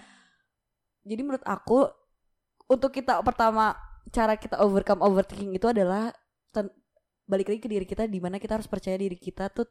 jadi 1.07 1.23
menurut 1.23 1.47
aku 1.47 1.87
untuk 2.67 2.91
kita 2.91 3.23
pertama 3.23 3.79
cara 4.11 4.35
kita 4.35 4.59
overcome 4.59 4.99
overthinking 5.07 5.55
itu 5.55 5.71
adalah 5.71 6.11
balik 7.27 7.49
lagi 7.49 7.61
ke 7.63 7.71
diri 7.71 7.87
kita 7.87 8.05
di 8.05 8.19
mana 8.19 8.37
kita 8.37 8.59
harus 8.59 8.69
percaya 8.69 8.99
diri 8.99 9.15
kita 9.17 9.49
tuh 9.49 9.65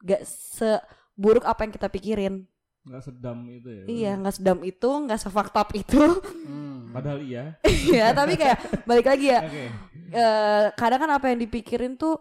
gak 0.00 0.22
seburuk 0.24 1.44
apa 1.44 1.66
yang 1.66 1.72
kita 1.74 1.88
pikirin 1.90 2.46
Nggak 2.84 3.02
sedam 3.02 3.38
itu 3.48 3.68
ya. 3.70 3.84
iya 3.86 4.12
nggak 4.14 4.34
sedam 4.34 4.58
itu 4.60 4.84
nggak 4.88 5.16
sefaktap 5.18 5.72
itu 5.72 6.00
Hmm. 6.44 6.92
Padahal 6.92 7.20
iya. 7.20 7.56
ya 7.90 8.12
tapi 8.12 8.36
kayak 8.36 8.84
balik 8.84 9.04
lagi 9.04 9.26
ya 9.28 9.40
Oke. 9.42 9.64
eh, 10.12 10.64
kadang 10.72 11.00
kan 11.00 11.10
apa 11.10 11.26
yang 11.28 11.40
dipikirin 11.40 11.96
tuh 11.96 12.20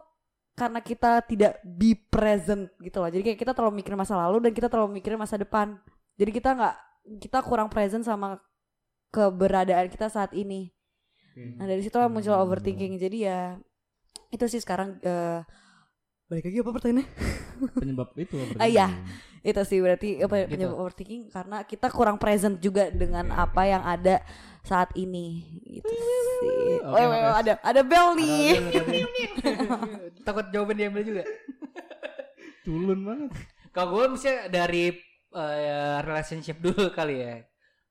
karena 0.54 0.80
kita 0.80 1.22
tidak 1.22 1.58
be 1.62 1.94
present 1.94 2.72
gitu 2.78 2.98
loh 2.98 3.10
jadi 3.10 3.22
kayak 3.24 3.40
kita 3.40 3.52
terlalu 3.52 3.80
mikirin 3.80 3.98
masa 3.98 4.16
lalu 4.16 4.38
dan 4.40 4.52
kita 4.52 4.66
terlalu 4.66 4.98
mikirin 4.98 5.18
masa 5.18 5.36
depan 5.36 5.78
jadi 6.14 6.32
kita 6.32 6.50
nggak 6.52 6.76
kita 7.20 7.40
kurang 7.42 7.68
present 7.68 8.02
sama 8.02 8.40
keberadaan 9.10 9.90
kita 9.90 10.08
saat 10.08 10.32
ini 10.32 10.70
Oke. 11.30 11.58
nah 11.58 11.66
dari 11.66 11.82
situ 11.82 11.94
lah 11.96 12.08
muncul 12.08 12.32
Hmm. 12.32 12.44
overthinking 12.44 12.98
jadi 12.98 13.18
ya 13.20 13.40
itu 14.30 14.46
sih 14.48 14.58
sekarang 14.58 14.98
eh, 15.00 15.42
balik 16.34 16.44
lagi 16.44 16.58
apa 16.58 16.72
pertanyaannya 16.72 17.06
Penyebab 17.78 18.10
itu 18.18 18.36
Ah, 18.58 18.66
iya. 18.66 18.88
itu 19.40 19.62
sih 19.62 19.78
berarti 19.78 20.18
apa 20.18 20.36
Gitu. 20.42 20.50
penyebab 20.50 20.76
overthinking 20.76 21.24
karena 21.30 21.62
kita 21.62 21.88
kurang 21.88 22.18
present 22.18 22.58
juga 22.58 22.90
dengan 22.90 23.30
Oke, 23.30 23.38
apa 23.40 23.62
yang 23.64 23.84
ada 23.84 24.26
saat 24.62 24.90
ini 24.96 25.44
gitu 25.70 25.86
sih. 25.86 26.80
Oke, 26.82 26.90
Weh, 26.90 27.04
weh, 27.04 27.20
makasih. 27.22 27.38
ada 27.38 27.54
ada 27.62 27.82
bel 27.84 28.08
nih. 28.16 28.48
Ada- 28.50 28.80
ada- 28.80 29.04
ada- 29.44 30.24
Takut 30.24 30.46
jawaban 30.50 30.76
diambil 30.76 31.04
juga. 31.04 31.24
Culun 32.64 33.00
banget. 33.04 33.30
Kalau 33.70 33.90
gue 33.94 34.06
misalnya 34.10 34.48
dari 34.48 34.96
eh, 35.30 35.98
relationship 36.02 36.58
dulu 36.58 36.90
kali 36.90 37.20
ya. 37.20 37.44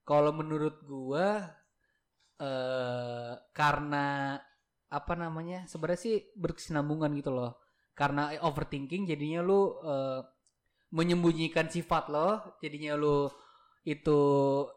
Kalau 0.02 0.32
menurut 0.32 0.80
gue 0.80 1.26
eh 2.38 3.32
karena 3.52 4.36
apa 4.88 5.12
namanya 5.14 5.64
sebenarnya 5.64 6.00
sih 6.00 6.16
berkesinambungan 6.34 7.12
gitu 7.14 7.30
loh. 7.30 7.61
Karena 7.92 8.32
overthinking 8.40 9.04
jadinya 9.04 9.44
lu 9.44 9.76
eh, 9.84 10.20
menyembunyikan 10.92 11.68
sifat 11.68 12.08
lo, 12.12 12.56
jadinya 12.60 12.96
lu 12.96 13.28
itu 13.82 14.20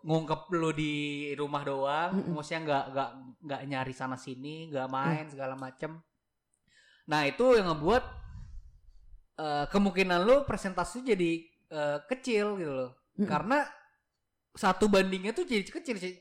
ngungkep 0.01 0.49
lu 0.57 0.73
di 0.73 1.29
rumah 1.37 1.61
doang, 1.61 2.11
Mm-mm. 2.17 2.33
maksudnya 2.33 2.61
nggak 2.65 2.83
nggak 2.91 3.09
nggak 3.45 3.61
nyari 3.69 3.93
sana 3.93 4.17
sini, 4.17 4.71
nggak 4.73 4.87
main 4.89 5.25
segala 5.29 5.53
macem. 5.53 6.01
Nah 7.05 7.21
itu 7.29 7.55
yang 7.55 7.69
ngebuat 7.69 8.03
eh, 9.39 9.65
kemungkinan 9.69 10.19
lu 10.25 10.41
presentasi 10.43 11.05
jadi 11.05 11.31
eh, 11.69 11.97
kecil 12.09 12.57
gitu 12.57 12.73
loh. 12.73 12.91
Mm-mm. 13.15 13.29
Karena 13.29 13.63
satu 14.55 14.87
bandingnya 14.87 15.35
tuh 15.35 15.45
jadi 15.45 15.67
kecil 15.67 15.99
sih. 15.99 16.15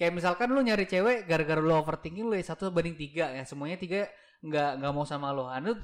Kayak 0.00 0.16
misalkan 0.16 0.48
lu 0.50 0.64
nyari 0.64 0.88
cewek 0.88 1.28
gara-gara 1.28 1.60
lu 1.60 1.76
overthinking 1.76 2.24
lu 2.24 2.32
ya 2.32 2.44
satu 2.44 2.72
banding 2.72 2.96
tiga 2.96 3.36
ya 3.36 3.44
semuanya 3.44 3.76
tiga 3.76 4.08
nggak 4.40 4.70
nggak 4.80 4.92
mau 4.92 5.04
sama 5.04 5.32
lo. 5.32 5.46
Anu 5.46 5.76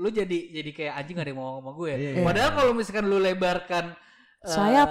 lu 0.00 0.08
jadi 0.08 0.38
jadi 0.50 0.70
kayak 0.72 0.94
anjing 0.98 1.14
gak 1.20 1.24
ada 1.28 1.30
yang 1.32 1.40
mau 1.40 1.60
sama 1.60 1.70
gue. 1.76 1.92
Iya, 1.94 2.10
iya. 2.18 2.24
Padahal 2.24 2.50
kalau 2.56 2.72
misalkan 2.74 3.06
lu 3.06 3.18
lebarkan 3.20 3.84
eh, 4.42 4.50
Sayap. 4.50 4.88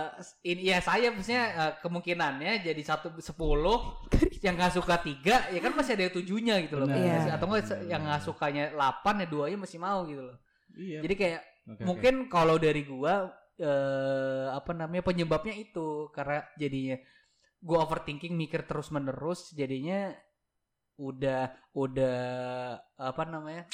ini 0.48 0.62
ya 0.72 0.78
sayap 0.80 1.12
maksudnya 1.20 1.46
eh, 1.52 1.74
kemungkinannya 1.84 2.52
jadi 2.64 2.82
satu 2.86 3.12
sepuluh 3.20 4.00
yang 4.46 4.56
nggak 4.56 4.74
suka 4.78 5.02
tiga 5.04 5.52
ya 5.52 5.60
kan 5.60 5.74
masih 5.76 5.98
ada 6.00 6.14
tujuhnya 6.16 6.62
gitu 6.66 6.80
loh. 6.80 6.88
Iya. 6.88 7.14
Masih- 7.18 7.34
Atau 7.36 7.46
enggak 7.50 7.66
yang 7.90 8.02
nggak 8.02 8.22
sukanya 8.24 8.64
delapan 8.72 9.16
ya 9.22 9.28
duanya 9.28 9.58
masih 9.60 9.78
mau 9.82 10.00
gitu 10.08 10.24
loh. 10.24 10.38
Iya. 10.78 11.00
Jadi 11.04 11.14
kayak 11.18 11.42
oke. 11.68 11.84
mungkin 11.84 12.14
kalau 12.32 12.56
dari 12.56 12.82
gua 12.88 13.30
eh 13.62 14.48
apa 14.50 14.74
namanya 14.74 15.06
penyebabnya 15.06 15.54
itu 15.54 16.10
karena 16.10 16.42
jadinya 16.58 16.98
gua 17.62 17.86
overthinking 17.86 18.34
mikir 18.34 18.66
terus 18.66 18.90
menerus 18.90 19.54
jadinya 19.54 20.10
udah 21.02 21.42
udah 21.74 22.20
apa 22.96 23.24
namanya 23.26 23.66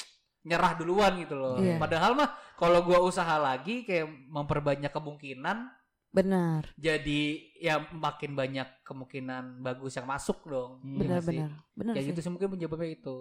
nyerah 0.42 0.72
duluan 0.74 1.12
gitu 1.20 1.36
loh. 1.36 1.60
Iya. 1.60 1.76
Padahal 1.76 2.16
mah 2.16 2.28
kalau 2.56 2.80
gua 2.80 3.04
usaha 3.04 3.36
lagi 3.36 3.84
kayak 3.84 4.08
memperbanyak 4.28 4.88
kemungkinan 4.88 5.76
Benar, 6.08 6.72
jadi 6.80 7.36
ya 7.60 7.84
makin 7.92 8.32
banyak 8.32 8.80
kemungkinan 8.80 9.60
bagus 9.60 9.92
yang 9.92 10.08
masuk 10.08 10.40
dong. 10.48 10.80
Hmm. 10.80 11.04
Iya 11.04 11.20
benar, 11.20 11.20
benar, 11.20 11.50
benar 11.76 11.92
Kayak 11.92 12.00
sih. 12.00 12.10
gitu 12.10 12.20
sih 12.24 12.30
mungkin 12.32 12.48
penyebabnya 12.48 12.90
itu. 12.96 13.16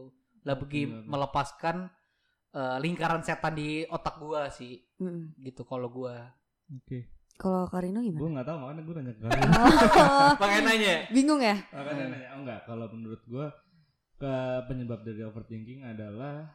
Lah 0.48 0.56
bagi 0.56 0.88
Benar. 0.88 1.04
melepaskan 1.04 1.76
eh, 2.56 2.78
lingkaran 2.80 3.20
setan 3.22 3.60
di 3.60 3.84
otak 3.86 4.24
gua 4.24 4.48
sih 4.48 4.80
Mm-mm. 5.04 5.36
gitu 5.44 5.68
kalau 5.68 5.92
gua. 5.92 6.32
Oke. 6.72 7.12
Kalau 7.36 7.68
Karino 7.68 8.00
Gue 8.00 8.08
gimana? 8.10 8.40
nggak 8.40 8.48
tahu 8.50 8.58
makanya 8.58 8.82
gue 8.82 8.94
nanya 8.98 9.12
ke 9.14 9.22
kalian. 9.22 9.46
Oh, 10.08 10.32
Makanya 10.42 10.62
nanya. 10.66 10.96
bingung 11.12 11.42
ya? 11.44 11.56
makanya 11.70 12.04
nanya. 12.08 12.28
Oh 12.34 12.40
enggak. 12.42 12.60
Kalau 12.66 12.86
menurut 12.90 13.22
gue 13.28 13.46
ke 14.18 14.36
penyebab 14.66 15.06
dari 15.06 15.22
overthinking 15.22 15.86
adalah 15.86 16.50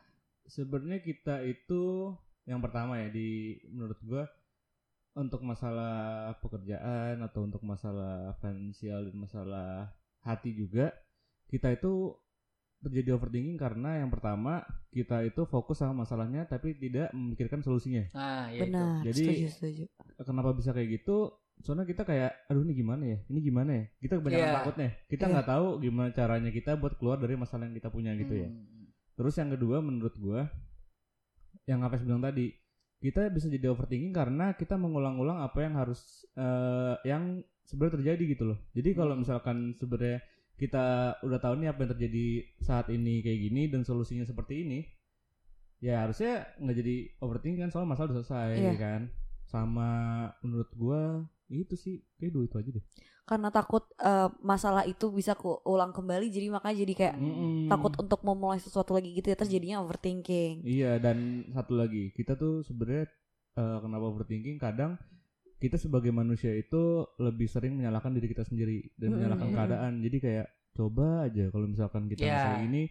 sebenarnya 0.50 0.99
kita 1.02 1.47
itu 1.47 2.11
yang 2.47 2.59
pertama 2.59 2.99
ya 2.99 3.09
di 3.09 3.59
menurut 3.71 3.99
gua 4.02 4.26
untuk 5.14 5.45
masalah 5.47 6.33
pekerjaan 6.42 7.23
atau 7.23 7.47
untuk 7.47 7.62
masalah 7.62 8.35
finansial 8.42 9.07
dan 9.07 9.16
masalah 9.16 9.95
hati 10.26 10.50
juga 10.57 10.90
kita 11.47 11.71
itu 11.71 12.16
terjadi 12.83 13.14
overthinking 13.14 13.54
karena 13.54 14.02
yang 14.02 14.11
pertama 14.11 14.66
kita 14.90 15.23
itu 15.23 15.47
fokus 15.47 15.78
sama 15.78 16.02
masalahnya 16.02 16.42
tapi 16.50 16.75
tidak 16.75 17.14
memikirkan 17.14 17.62
solusinya. 17.62 18.11
Nah, 18.11 18.50
ya 18.50 18.59
itu. 18.59 18.62
Benar. 18.66 18.92
Jadi- 19.07 19.23
setuju, 19.23 19.47
setuju. 19.54 19.85
Kenapa 20.19 20.50
bisa 20.59 20.75
kayak 20.75 20.99
gitu? 20.99 21.31
Soalnya 21.61 21.85
kita 21.85 22.02
kayak 22.02 22.49
aduh 22.49 22.64
ini 22.64 22.73
gimana 22.73 23.04
ya? 23.04 23.18
Ini 23.28 23.38
gimana 23.38 23.71
ya? 23.76 23.85
Kita 24.00 24.14
kebanyakan 24.18 24.49
Iya. 24.49 24.56
takutnya. 24.56 24.90
Kita 25.06 25.25
Iya. 25.26 25.32
nggak 25.37 25.49
tahu 25.49 25.66
gimana 25.78 26.09
caranya 26.11 26.50
kita 26.50 26.73
buat 26.75 26.94
keluar 26.97 27.21
dari 27.21 27.35
masalah 27.37 27.68
yang 27.68 27.76
kita 27.76 27.88
punya 27.88 28.16
gitu 28.16 28.35
ya. 28.35 28.49
Hmm. 28.49 28.88
Terus 29.12 29.35
yang 29.37 29.50
kedua 29.50 29.76
menurut 29.78 30.16
gua 30.16 30.49
yang 31.64 31.85
Hafiz 31.85 32.02
bilang 32.02 32.18
tadi, 32.18 32.50
kita 32.99 33.30
bisa 33.30 33.47
jadi 33.47 33.71
overthinking 33.71 34.11
karena 34.11 34.54
kita 34.54 34.75
mengulang-ulang 34.75 35.38
apa 35.38 35.59
yang 35.61 35.75
harus 35.76 36.26
eh, 36.35 36.94
yang 37.04 37.38
sebenarnya 37.62 38.00
terjadi 38.00 38.25
gitu 38.32 38.44
loh. 38.49 38.59
Jadi 38.73 38.90
kalau 38.92 39.14
Hmm. 39.14 39.23
misalkan 39.23 39.56
sebenarnya 39.76 40.18
kita 40.56 40.85
udah 41.21 41.38
tahu 41.38 41.54
nih 41.59 41.68
apa 41.71 41.78
yang 41.82 41.92
terjadi 41.94 42.26
saat 42.59 42.87
ini 42.88 43.21
kayak 43.21 43.40
gini 43.40 43.62
dan 43.66 43.82
solusinya 43.82 44.23
seperti 44.23 44.62
ini, 44.62 44.80
ya 45.78 46.02
harusnya 46.02 46.47
nggak 46.59 46.76
jadi 46.76 46.97
overthinking 47.21 47.61
kan 47.61 47.71
soal 47.71 47.87
masalah 47.87 48.11
udah 48.11 48.18
selesai 48.23 48.49
Iya. 48.56 48.71
ya 48.71 48.75
kan. 48.76 49.02
Sama 49.44 49.90
menurut 50.40 50.71
gua 50.73 51.26
itu 51.54 51.75
sih 51.76 52.00
kayak 52.16 52.32
dua 52.32 52.44
itu 52.49 52.56
aja 52.56 52.71
deh. 52.73 52.85
Karena 53.23 53.49
takut 53.54 53.87
eh, 54.00 54.28
masalah 54.42 54.82
itu 54.82 55.06
bisa 55.12 55.38
keulang 55.38 55.94
kembali 55.94 56.26
jadi 56.26 56.50
makanya 56.50 56.76
jadi 56.82 56.94
kayak 56.97 57.16
Mm-mm. 57.16 57.71
takut 57.71 57.92
untuk 57.97 58.21
memulai 58.26 58.59
sesuatu 58.59 58.97
lagi 58.97 59.14
gitu 59.14 59.30
ya 59.30 59.37
terus 59.38 59.52
jadinya 59.52 59.78
overthinking. 59.80 60.64
Iya 60.64 60.99
dan 60.99 61.47
satu 61.52 61.78
lagi 61.78 62.11
kita 62.12 62.35
tuh 62.35 62.66
sebenarnya 62.66 63.06
eh, 63.56 63.78
kenapa 63.78 64.04
overthinking 64.11 64.59
kadang 64.59 64.99
kita 65.62 65.78
sebagai 65.78 66.11
manusia 66.11 66.50
itu 66.59 67.06
lebih 67.23 67.47
sering 67.47 67.78
menyalahkan 67.78 68.11
diri 68.11 68.26
kita 68.26 68.42
sendiri 68.42 68.90
dan 68.99 69.14
menyalahkan 69.14 69.49
keadaan. 69.54 69.92
Jadi 70.02 70.16
kayak 70.18 70.47
coba 70.75 71.30
aja 71.30 71.47
kalau 71.54 71.71
misalkan 71.71 72.11
kita 72.11 72.26
Iya. 72.26 72.35
kayak 72.42 72.61
gini 72.66 72.82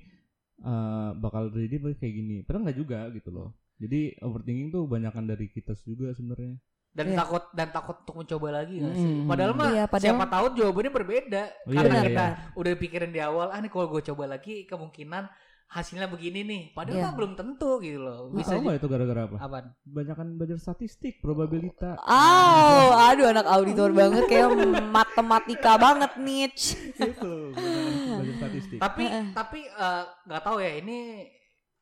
eh, 0.63 1.09
bakal 1.19 1.51
terjadi 1.51 1.91
kayak 1.99 2.13
gini. 2.15 2.35
Padahal 2.47 2.63
nggak 2.71 2.79
juga 2.79 2.99
gitu 3.11 3.29
loh. 3.35 3.51
Jadi 3.81 4.15
overthinking 4.21 4.69
tuh 4.71 4.85
banyakan 4.87 5.27
dari 5.27 5.49
kita 5.51 5.75
juga 5.83 6.13
sebenarnya. 6.15 6.55
Dan 6.91 7.05
Iya. 7.07 7.23
takut 7.23 7.43
dan 7.51 7.67
takut 7.71 7.95
untuk 7.99 8.15
mencoba 8.19 8.47
lagi 8.51 8.75
nggak 8.77 8.95
sih? 8.95 9.07
Hmm. 9.15 9.23
Padahal 9.25 9.51
mah 9.55 9.69
Iya, 9.69 9.83
padahal- 9.87 10.03
siapa 10.11 10.25
tahu 10.27 10.45
jawabannya 10.53 10.91
berbeda. 10.91 11.43
Oh, 11.63 11.71
Karena 11.71 11.95
iya, 11.95 12.03
kita 12.03 12.25
udah 12.53 12.71
pikirin 12.75 13.11
di 13.11 13.21
awal, 13.21 13.47
ah 13.47 13.57
nih 13.57 13.67
kalau 13.67 13.87
gue 13.87 14.03
coba 14.03 14.23
lagi 14.27 14.67
kemungkinan 14.67 15.23
hasilnya 15.67 16.11
begini 16.11 16.43
nih. 16.43 16.61
Padahal 16.75 16.99
Iya. 16.99 17.05
mah 17.07 17.13
belum 17.15 17.33
tentu 17.33 17.79
gitu 17.79 17.95
loh. 17.97 18.27
Lu 18.27 18.35
Bisa 18.35 18.59
nggak 18.59 18.75
itu 18.75 18.87
gara-gara 18.91 19.21
apa? 19.23 19.37
Apaan? 19.39 19.65
Banyakan 19.81 20.27
belajar 20.35 20.59
statistik, 20.59 21.23
probabilita. 21.23 21.95
Oh, 22.03 22.91
aduh 22.91 23.31
anak 23.31 23.47
auditor 23.47 23.95
banget 23.95 24.27
kayak 24.27 24.51
matematika 24.83 25.79
banget 25.79 26.11
niche. 26.19 26.75
itu 26.99 27.55
belajar 27.55 28.35
statistik. 28.37 28.77
Tapi 28.77 29.03
tapi 29.31 29.59
eh, 29.63 30.03
nggak 30.27 30.41
tahu 30.43 30.59
ya 30.59 30.75
ini 30.75 31.23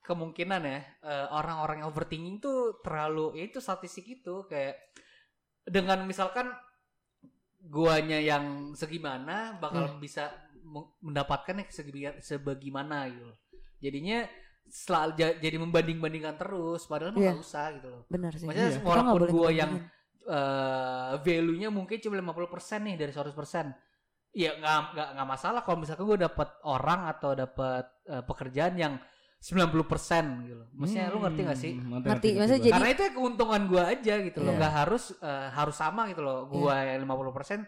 kemungkinan 0.10 0.62
ya 0.62 0.80
eh, 1.06 1.28
orang-orang 1.30 1.86
yang 1.86 1.90
overthinking 1.90 2.42
tuh 2.42 2.82
terlalu 2.82 3.38
ya 3.38 3.44
itu 3.46 3.62
statistik 3.62 4.10
itu 4.10 4.50
kayak 4.50 4.74
dengan 5.64 6.02
misalkan 6.04 6.50
guanya 7.60 8.18
yang 8.18 8.74
segimana 8.74 9.60
bakal 9.60 10.00
bisa 10.00 10.32
meng- 10.64 10.96
mendapatkan 11.00 11.60
yang 11.60 11.70
sebagaimana 12.20 13.12
gitu. 13.12 13.30
Jadinya 13.80 14.26
selalu 14.66 15.12
ja- 15.16 15.38
jadi 15.38 15.58
membanding-bandingkan 15.58 16.38
terus 16.38 16.86
padahal 16.86 17.12
mah 17.12 17.20
Iya. 17.20 17.32
nggak 17.34 17.44
usah 17.44 17.66
gitu 17.78 17.88
loh. 17.90 18.02
Benar 18.08 18.32
sih. 18.34 18.46
Maksudnya 18.48 18.70
nggak 18.80 18.86
walaupun 18.88 19.30
gua 19.30 19.50
yang 19.52 19.74
eh 20.30 21.14
value-nya 21.20 21.70
mungkin 21.70 21.98
cuma 21.98 22.16
50% 22.16 22.86
nih 22.86 22.96
dari 22.96 23.10
100%. 23.12 23.74
Ya 24.32 24.54
nggak 24.56 24.94
nggak 24.94 25.08
nggak 25.18 25.28
masalah 25.28 25.62
kalau 25.66 25.82
misalkan 25.82 26.06
gue 26.06 26.22
dapat 26.22 26.50
orang 26.64 27.10
atau 27.10 27.34
dapat 27.34 27.86
eh, 28.06 28.22
pekerjaan 28.24 28.78
yang 28.78 28.94
90% 29.40 29.72
gitu 30.44 30.56
loh. 30.56 30.68
Maksudnya 30.76 31.08
lu 31.10 31.20
ngerti 31.20 31.42
gak 31.42 31.58
sih? 31.58 31.74
Hmm, 31.74 32.04
Ngerti, 32.04 32.30
maksudnya 32.36 32.60
gua. 32.60 32.66
jadi- 32.68 32.74
Karena 32.76 32.90
itu 32.90 33.02
ya 33.02 33.12
keuntungan 33.12 33.62
gua 33.66 33.84
aja 33.88 34.14
gitu 34.20 34.38
loh. 34.40 34.52
Iya. 34.52 34.58
Nggak 34.60 34.74
harus 34.76 35.04
eh, 35.18 35.48
harus 35.50 35.76
sama 35.76 36.02
gitu 36.08 36.22
loh. 36.22 36.40
Gua 36.46 36.76
yang 36.84 37.00
50% 37.02 37.64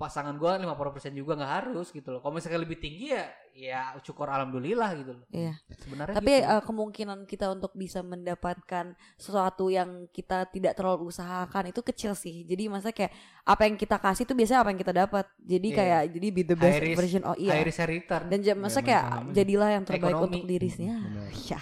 pasangan 0.00 0.32
gua 0.34 0.56
50% 0.56 1.12
juga 1.12 1.36
nggak 1.36 1.52
harus 1.60 1.92
gitu 1.92 2.08
loh. 2.08 2.18
Kalau 2.18 2.32
misalkan 2.32 2.56
lebih 2.58 2.80
tinggi 2.80 3.12
ya 3.12 3.28
ya 3.50 3.80
syukur 4.00 4.24
alhamdulillah 4.24 4.90
gitu 4.96 5.12
loh. 5.12 5.24
Iya. 5.28 5.60
Sebenarnya 5.76 6.16
Tapi 6.16 6.32
gitu. 6.32 6.48
eh, 6.48 6.62
kemungkinan 6.64 7.18
kita 7.24 7.46
untuk 7.50 7.72
bisa 7.74 8.00
mendapatkan 8.00 8.84
sesuatu 9.14 9.68
yang 9.68 10.08
kita 10.08 10.48
tidak 10.48 10.72
terlalu 10.72 11.06
usahakan 11.06 11.68
itu 11.68 11.84
kecil 11.84 12.16
sih. 12.16 12.42
Jadi 12.42 12.66
masa 12.66 12.88
kayak 12.88 13.12
apa 13.44 13.62
yang 13.62 13.76
kita 13.76 14.00
kasih 14.00 14.24
itu 14.24 14.32
biasanya 14.32 14.64
apa 14.64 14.70
yang 14.70 14.80
kita 14.80 14.94
dapat. 14.96 15.28
Jadi 15.38 15.68
Iya. 15.68 15.76
kayak 15.76 16.00
jadi 16.10 16.26
be 16.30 16.42
the 16.42 16.56
best 16.56 16.72
High 16.72 16.82
risk- 16.82 16.98
version 16.98 17.22
oh 17.22 17.36
iya. 17.36 17.52
high 17.52 17.66
risk 17.66 17.78
high 17.78 17.92
return. 17.92 18.24
Dan 18.26 18.38
jam 18.40 18.56
masa 18.56 18.80
main 18.80 18.86
kayak 18.88 19.04
jadilah 19.30 19.68
yang 19.70 19.84
terbaik 19.84 20.16
Ekonomi. 20.16 20.24
untuk 20.32 20.42
dirinya. 20.48 20.96
Benar. 20.96 21.28
Ya. 21.44 21.58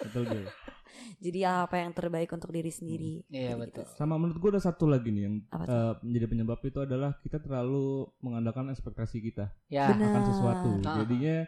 Betul 0.00 0.22
Jul. 0.24 0.46
Jadi 1.20 1.44
apa 1.44 1.76
yang 1.76 1.92
terbaik 1.92 2.32
untuk 2.32 2.48
diri 2.48 2.72
sendiri. 2.72 3.20
Iya, 3.28 3.52
Gitu-gitu. 3.52 3.84
betul. 3.84 3.96
Sama 4.00 4.16
menurut 4.16 4.40
gue 4.40 4.50
ada 4.56 4.62
satu 4.64 4.88
lagi 4.88 5.12
nih 5.12 5.22
yang 5.28 5.36
eh, 5.52 5.92
menjadi 6.00 6.26
penyebab 6.26 6.60
itu 6.64 6.80
adalah 6.80 7.12
kita 7.20 7.36
terlalu 7.38 8.08
mengandalkan 8.24 8.72
ekspektasi 8.72 9.20
kita 9.20 9.52
Ya. 9.68 9.92
Akan 9.92 10.24
sesuatu. 10.24 10.80
Ah. 10.82 11.04
Jadinya 11.04 11.44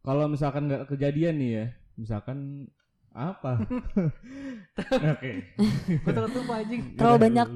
kalau 0.00 0.26
misalkan 0.26 0.64
nggak 0.66 0.88
kejadian 0.88 1.36
nih 1.38 1.50
ya, 1.52 1.66
misalkan 1.94 2.66
apa? 3.12 3.60
Oke. 5.12 5.32
Betul 6.02 6.24
tuh 6.32 6.42
Pak 6.48 6.56
anjing. 6.64 6.82
Terlalu 6.96 7.18
banyak 7.20 7.48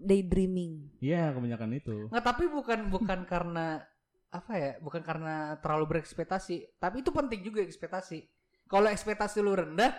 daydreaming. 0.00 0.72
Iya, 1.02 1.34
kebanyakan 1.34 1.70
itu. 1.74 1.96
Nggak, 2.08 2.24
tapi 2.24 2.44
bukan 2.46 2.78
bukan 2.88 3.18
karena 3.26 3.82
apa 4.30 4.52
ya? 4.54 4.72
Bukan 4.78 5.02
karena 5.02 5.58
terlalu 5.58 5.98
berekspektasi, 5.98 6.78
tapi 6.78 7.02
itu 7.02 7.10
penting 7.10 7.42
juga 7.42 7.60
ekspektasi. 7.60 8.22
Kalau 8.70 8.86
ekspektasi 8.86 9.42
lu 9.42 9.58
rendah, 9.58 9.90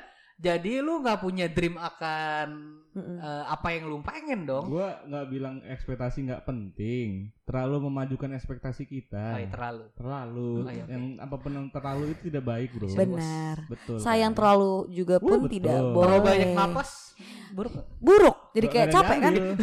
jadi 0.42 0.82
lu 0.82 1.00
nggak 1.00 1.22
punya 1.22 1.46
dream 1.46 1.78
akan 1.78 2.48
eh, 2.92 3.44
apa 3.46 3.68
yang 3.72 3.86
lu 3.86 4.02
pengen 4.02 4.44
dong. 4.44 4.68
Gua 4.68 4.98
nggak 5.04 5.26
bilang 5.28 5.62
ekspektasi 5.62 6.26
nggak 6.26 6.44
penting, 6.44 7.30
terlalu 7.44 7.86
memajukan 7.86 8.34
ekspektasi 8.34 8.84
kita. 8.84 9.38
Ay, 9.38 9.46
terlalu. 9.48 9.86
terlalu 9.94 10.50
Oh, 10.60 10.68
iya, 10.68 10.82
oke. 10.82 10.90
yang 10.90 11.04
apa 11.16 11.36
pun 11.38 11.52
yang 11.52 11.68
terlalu 11.70 12.04
itu 12.12 12.22
tidak 12.28 12.44
baik 12.44 12.70
bro 12.74 12.90
Benar. 12.90 13.56
betul 13.70 13.98
Sayang 13.98 14.34
kan? 14.34 14.38
terlalu 14.42 14.74
juga 14.92 15.16
Uh, 15.16 15.24
pun 15.24 15.40
betul. 15.40 15.54
tidak 15.54 15.78
boleh. 15.78 16.02
Terlalu 16.02 16.22
banyak 16.26 16.50
napas, 16.52 16.90
buruk. 17.54 17.74
Buruk. 17.98 18.38
Jadi 18.52 18.68
kayak 18.68 18.88
capek 18.90 19.18
kan? 19.18 19.32
diambil. 19.32 19.56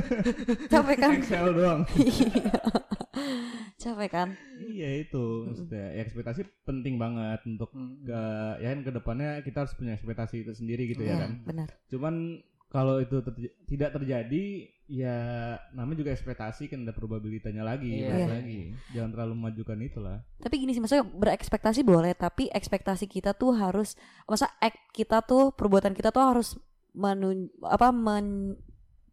Capek 0.72 0.96
kan? 0.96 1.10
Excel 1.14 1.46
doang 1.52 1.80
Iya. 1.94 2.50
capek 3.76 4.08
kan? 4.10 4.28
Iya 4.76 5.00
itu 5.00 5.24
maksudnya 5.44 5.84
ya, 5.90 6.02
ekspektasi 6.02 6.40
penting 6.62 6.94
banget 6.96 7.40
untuk 7.44 7.70
Hmm. 7.70 7.96
ke 8.02 8.20
ya 8.58 8.68
kan 8.70 8.80
ke 8.82 8.90
depannya 8.92 9.30
kita 9.40 9.58
harus 9.58 9.72
punya 9.72 9.92
ekspektasi 9.92 10.36
itu 10.38 10.52
sendiri 10.52 10.84
gitu 10.86 11.00
ya 11.00 11.10
Iya, 11.10 11.18
kan 11.18 11.32
benar. 11.42 11.68
cuman 11.86 12.14
kalau 12.66 12.98
itu 12.98 13.16
terj- 13.20 13.54
tidak 13.64 13.90
terjadi 13.90 14.44
ya 14.86 15.16
namanya 15.72 15.98
juga 15.98 16.12
ekspektasi 16.12 16.66
kan 16.66 16.82
ada 16.82 16.92
probabilitanya 16.92 17.62
lagi 17.62 18.04
balik 18.04 18.20
Iya. 18.20 18.28
lagi 18.28 18.60
jangan 18.92 19.10
terlalu 19.10 19.32
memajukan 19.34 19.78
itulah 19.80 20.18
Tapi 20.36 20.54
gini 20.56 20.70
sih 20.70 20.78
maksudnya 20.78 21.02
berekspektasi 21.02 21.80
boleh, 21.82 22.12
tapi 22.14 22.46
ekspektasi 22.48 23.06
kita 23.06 23.32
tuh 23.32 23.50
harus 23.52 23.96
masa 24.24 24.46
act 24.58 24.78
kita 24.92 25.22
tuh 25.22 25.50
perbuatan 25.50 25.90
kita 25.90 26.10
tuh 26.10 26.22
harus 26.22 26.54
menun 26.92 27.48
apa 27.60 27.90
men- 27.90 28.54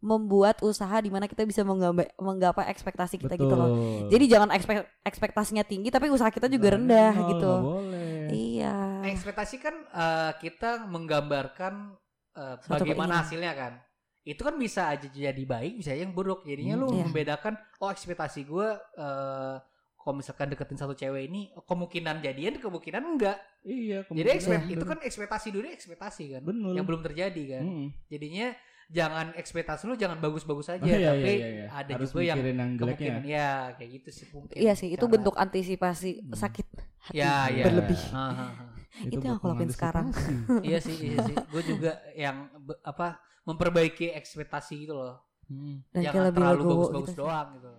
membuat 0.03 0.59
usaha 0.59 0.99
di 0.99 1.07
mana 1.07 1.25
kita 1.25 1.41
bisa 1.41 1.63
menggapai, 1.63 2.11
menggapai 2.17 2.67
ekspektasi 2.67 3.15
kita 3.17 3.33
gitu 3.33 3.49
loh. 3.49 3.69
Jadi 4.05 4.25
jangan 4.27 4.51
ekspek, 4.51 4.83
ekspektasinya 5.01 5.63
tinggi 5.63 5.87
tapi 5.87 6.07
usaha 6.07 6.27
kita 6.27 6.45
juga 6.45 6.75
rendah 6.75 7.13
gitu. 7.29 7.51
boleh 7.55 8.27
Iya. 8.29 8.75
Nah, 8.99 9.09
ekspektasi 9.09 9.55
kan 9.57 9.75
eh, 9.85 10.31
kita 10.37 10.83
menggambarkan 10.85 11.95
Suatu 12.33 12.67
bagaimana 12.75 12.91
keinginan. 13.13 13.21
hasilnya 13.21 13.53
kan. 13.53 13.73
Itu 14.23 14.41
kan 14.41 14.55
bisa 14.55 14.87
aja 14.87 15.03
jadi 15.05 15.43
baik, 15.45 15.77
bisa 15.77 15.91
yang 15.91 16.11
buruk. 16.11 16.43
Jadinya 16.43 16.75
lu 16.75 16.87
Hmm. 16.87 16.95
Iya. 16.95 17.03
membedakan 17.05 17.53
oh 17.79 17.89
ekspektasi 17.89 18.43
gue 18.43 18.67
eh 18.97 19.55
kalau 19.95 20.19
misalkan 20.19 20.47
deketin 20.49 20.75
satu 20.75 20.91
cewek 20.93 21.23
ini 21.25 21.47
kemungkinan 21.57 22.19
jadian 22.19 22.57
kemungkinan 22.57 23.03
enggak. 23.05 23.39
iya 23.61 24.03
Jadi 24.03 24.07
kemungkinan 24.09 24.35
ekspek- 24.35 24.59
bener. 24.61 24.75
itu 24.75 24.85
kan 24.85 24.99
ekspektasi 24.99 25.47
dulu 25.49 25.65
ekspektasi 25.69 26.23
kan. 26.29 26.41
bener 26.41 26.73
Yang 26.73 26.85
belum 26.85 27.01
terjadi 27.01 27.43
kan. 27.49 27.63
Mm-mm. 27.63 27.87
Jadinya 28.09 28.47
jangan 28.89 29.31
ekspektasi 29.33 29.85
lu 29.85 29.95
jangan 29.95 30.17
bagus-bagus 30.17 30.67
aja 30.69 30.81
Oh, 30.81 30.89
iya, 30.89 31.11
tapi 31.11 31.31
iya, 31.33 31.47
iya. 31.49 31.65
ada 31.69 31.91
Harus 31.93 32.09
juga 32.09 32.21
yang 32.25 32.39
yang 32.41 32.71
kemungkinan 32.75 33.21
ya 33.23 33.49
kayak 33.73 33.89
gitu 33.93 34.09
sih 34.11 34.25
mungkin. 34.29 34.55
Iya 34.55 34.73
sih, 34.73 34.89
itu 34.89 34.99
cara- 34.99 35.13
bentuk 35.13 35.35
antisipasi 35.35 36.11
Hmm. 36.19 36.33
sakit 36.33 36.67
hati 37.01 37.15
Ya, 37.15 37.47
ya. 37.47 37.63
berlebih. 37.63 38.01
Ah, 38.09 38.17
ah, 38.17 38.51
ah. 38.53 38.69
Itu 39.03 39.21
yang 39.21 39.37
aku 39.37 39.47
lakuin 39.47 39.69
sekarang. 39.69 40.07
iya 40.63 40.77
sih, 40.77 40.95
iya 41.05 41.17
sih. 41.21 41.35
Gue 41.47 41.61
juga 41.61 41.91
yang 42.13 42.35
be- 42.57 42.79
apa 42.81 43.17
memperbaiki 43.43 44.11
ekspektasi 44.11 44.83
gitu 44.83 44.93
loh. 44.93 45.19
Hmm. 45.45 45.83
Dan 45.89 46.01
Jangan 46.03 46.31
terlalu 46.31 46.61
bagus-bagus 46.65 47.09
gitu 47.09 47.21
doang 47.21 47.47
gitu. 47.55 47.71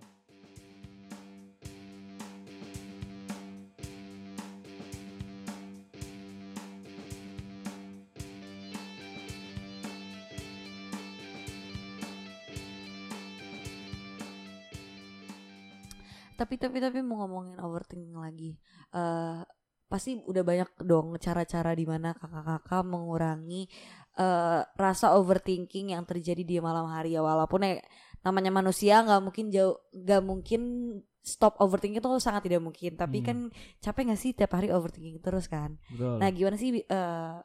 Tapi 16.35 16.59
tapi 16.59 16.77
tapi 16.77 16.99
mau 17.01 17.23
ngomongin 17.23 17.57
overthinking 17.59 18.15
lagi. 18.15 18.59
eh 18.91 19.41
pasti 19.85 20.17
udah 20.17 20.41
banyak 20.41 20.69
dong 20.81 21.13
cara-cara 21.21 21.77
di 21.77 21.85
mana 21.85 22.11
kakak-kakak 22.17 22.83
mengurangi 22.83 23.69
eh 24.17 24.61
rasa 24.75 25.13
overthinking 25.13 25.93
yang 25.93 26.03
terjadi 26.03 26.41
di 26.41 26.57
malam 26.57 26.89
hari 26.89 27.13
ya 27.13 27.21
walaupun 27.21 27.61
ya 27.63 27.79
namanya 28.25 28.49
manusia 28.49 29.05
nggak 29.05 29.21
mungkin 29.21 29.45
jauh 29.53 29.77
nggak 29.93 30.21
mungkin 30.25 30.61
stop 31.21 31.57
overthinking 31.61 32.01
itu 32.01 32.09
sangat 32.17 32.49
tidak 32.49 32.65
mungkin 32.65 32.97
tapi 32.97 33.21
Hmm. 33.21 33.27
kan 33.27 33.37
capek 33.77 34.01
nggak 34.09 34.21
sih 34.21 34.31
tiap 34.33 34.57
hari 34.57 34.73
overthinking 34.73 35.21
terus 35.21 35.45
kan 35.45 35.77
Betul. 35.93 36.17
nah 36.17 36.29
gimana 36.33 36.57
sih 36.57 36.81
eh 36.81 37.35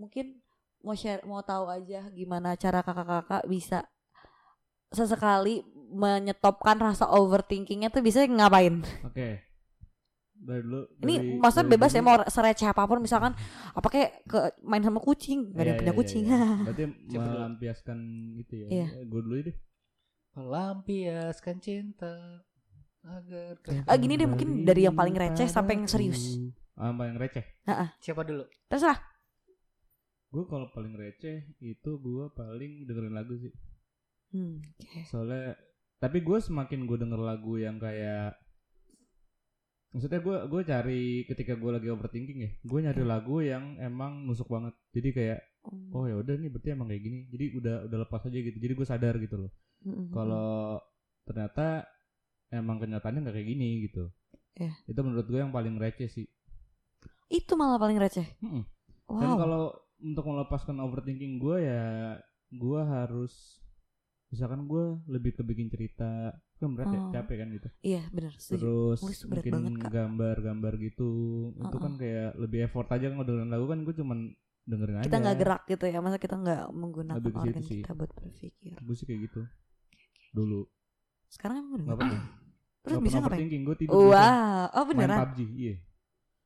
mungkin 0.00 0.40
mau 0.80 0.96
share 0.96 1.20
mau 1.28 1.44
tahu 1.44 1.68
aja 1.68 2.08
gimana 2.08 2.56
cara 2.56 2.80
kakak-kakak 2.80 3.44
bisa 3.44 3.84
sesekali 4.90 5.62
menyetopkan 5.90 6.78
rasa 6.78 7.06
overthinkingnya 7.06 7.88
tuh 7.88 8.00
bisa 8.00 8.22
ngapain 8.22 8.80
Oke. 9.02 9.42
Dari 10.32 10.62
dulu. 10.62 10.88
ini 11.04 11.14
dari- 11.14 11.36
maksudnya 11.36 11.66
dari 11.66 11.72
bebas 11.76 11.90
ya 11.90 12.00
dulu. 12.00 12.08
mau 12.08 12.16
sereceh 12.24 12.64
apa 12.64 12.82
pun 12.84 12.98
misalkan 12.98 13.32
apa 13.70 13.88
kayak 13.88 14.10
ke 14.24 14.38
main 14.62 14.80
sama 14.80 14.96
kucing 14.96 15.52
gak 15.52 15.58
ada 15.58 15.60
Iya, 15.60 15.68
yang 15.68 15.78
punya 15.78 15.92
iya, 15.92 16.00
kucing 16.00 16.24
iya, 16.24 16.32
iya. 16.32 16.48
Berarti 16.66 16.84
melampiaskan 17.12 17.98
itu 18.34 18.54
ya. 18.56 18.66
Iya. 18.70 18.86
Gue 19.04 19.20
dulu 19.20 19.34
deh. 19.42 19.56
Melampiaskan 20.32 21.56
cinta 21.58 22.14
agar 23.00 23.56
Ah, 23.84 23.96
gini 23.96 24.14
deh, 24.14 24.24
mungkin 24.24 24.62
dari 24.62 24.84
yang 24.84 24.92
paling 24.92 25.12
receh 25.12 25.44
sampai 25.44 25.76
yang 25.76 25.84
serius. 25.84 26.40
Ah, 26.72 26.88
paling 26.90 27.16
receh. 27.16 27.44
Siapa 27.98 28.22
dulu? 28.22 28.48
terserah 28.64 28.96
Gue 30.30 30.46
kalau 30.46 30.70
paling 30.70 30.94
receh 30.94 31.52
itu 31.58 31.90
gue 31.96 32.24
paling 32.30 32.86
dengerin 32.86 33.12
lagu 33.12 33.34
sih. 33.36 33.52
hmm, 34.30 34.56
oke. 34.78 35.00
Soalnya 35.04 35.52
tapi 36.00 36.24
gue 36.24 36.38
semakin 36.40 36.88
gue 36.88 36.96
denger 36.96 37.20
lagu 37.20 37.60
yang 37.60 37.76
kayak 37.76 38.32
maksudnya 39.90 40.22
gue 40.22 40.36
gue 40.48 40.62
cari 40.64 41.02
ketika 41.26 41.58
gue 41.58 41.70
lagi 41.70 41.88
overthinking 41.90 42.38
ya 42.46 42.50
gue 42.62 42.78
nyari 42.80 43.02
Hmm. 43.04 43.10
lagu 43.10 43.36
yang 43.44 43.76
emang 43.78 44.24
nusuk 44.24 44.48
banget. 44.48 44.74
Jadi 44.96 45.10
kayak 45.12 45.40
Hmm, 45.60 45.92
oh 45.92 46.08
ya 46.08 46.16
udah 46.16 46.40
nih 46.40 46.48
berarti 46.48 46.68
emang 46.72 46.88
kayak 46.88 47.02
gini. 47.04 47.18
Jadi 47.28 47.44
udah 47.60 47.76
udah 47.84 47.98
lepas 48.08 48.24
aja 48.24 48.38
gitu. 48.40 48.56
Jadi 48.56 48.72
gue 48.72 48.86
sadar 48.88 49.14
gitu 49.20 49.36
loh. 49.44 49.52
Hmm, 49.84 49.92
hmm, 49.92 50.06
kalau 50.08 50.80
ternyata 51.28 51.84
emang 52.48 52.80
kenyataannya 52.80 53.20
nggak 53.28 53.36
kayak 53.36 53.48
gini 53.52 53.68
gitu. 53.84 54.08
Iya. 54.60 54.72
itu 54.88 55.00
menurut 55.00 55.24
gue 55.28 55.40
yang 55.40 55.52
paling 55.52 55.76
receh 55.76 56.08
sih. 56.08 56.26
Itu 57.28 57.54
malah 57.60 57.76
paling 57.76 57.96
receh? 58.00 58.26
Dan 58.40 58.64
wow. 59.08 59.36
kalau 59.36 59.62
untuk 60.00 60.24
melepaskan 60.26 60.80
overthinking 60.80 61.36
gue 61.38 61.64
ya 61.64 62.16
gue 62.50 62.80
harus 62.82 63.59
misalkan 64.30 64.64
gue 64.64 64.84
lebih 65.06 65.34
ke 65.34 65.42
bikin 65.42 65.66
cerita 65.66 66.30
kan 66.56 66.70
berat 66.70 66.88
ya 66.88 67.00
Oh. 67.00 67.10
capek 67.10 67.36
kan 67.36 67.48
gitu. 67.50 67.68
Iya 67.82 68.02
benar 68.10 68.32
terus 68.36 68.98
berat 69.26 69.42
mungkin 69.42 69.52
banget, 69.74 69.90
gambar-gambar 69.90 70.72
gitu 70.78 71.10
itu 71.52 71.76
kan 71.76 71.90
Uh-uh. 71.90 71.98
kayak 71.98 72.30
lebih 72.36 72.58
effort 72.62 72.88
aja 72.90 73.06
kan 73.08 73.16
dengerin 73.20 73.48
lagu 73.48 73.66
kan 73.66 73.78
gue 73.80 73.94
cuman 73.96 74.18
dengerin 74.62 74.96
aja. 74.96 75.06
kita 75.08 75.16
nggak 75.18 75.36
gerak 75.36 75.62
gitu 75.66 75.84
ya 75.84 75.98
masa 75.98 76.16
kita 76.16 76.36
nggak 76.36 76.62
menggunakan 76.70 77.18
Lebih 77.18 77.32
organ 77.34 77.62
sih. 77.64 77.78
kita 77.80 77.92
buat 77.92 78.10
berpikir. 78.12 78.50
Gue 78.78 78.94
sih 78.94 79.04
kayak 79.04 79.20
gitu 79.26 79.40
dulu. 80.30 80.60
Sekarang 81.26 81.56
emang 81.58 81.72
udah 81.74 81.84
nggak 81.86 81.98
pernah 81.98 82.22
terus 82.80 82.96
bisa 83.02 83.16
ngapain? 83.18 83.44
gue 83.44 83.76
tidur 83.76 83.92
bisa. 83.92 84.14
wow 84.14 84.64
oh 84.70 84.84
main 84.86 84.94
beneran? 84.96 85.18
PUBG 85.26 85.40
iya. 85.52 85.74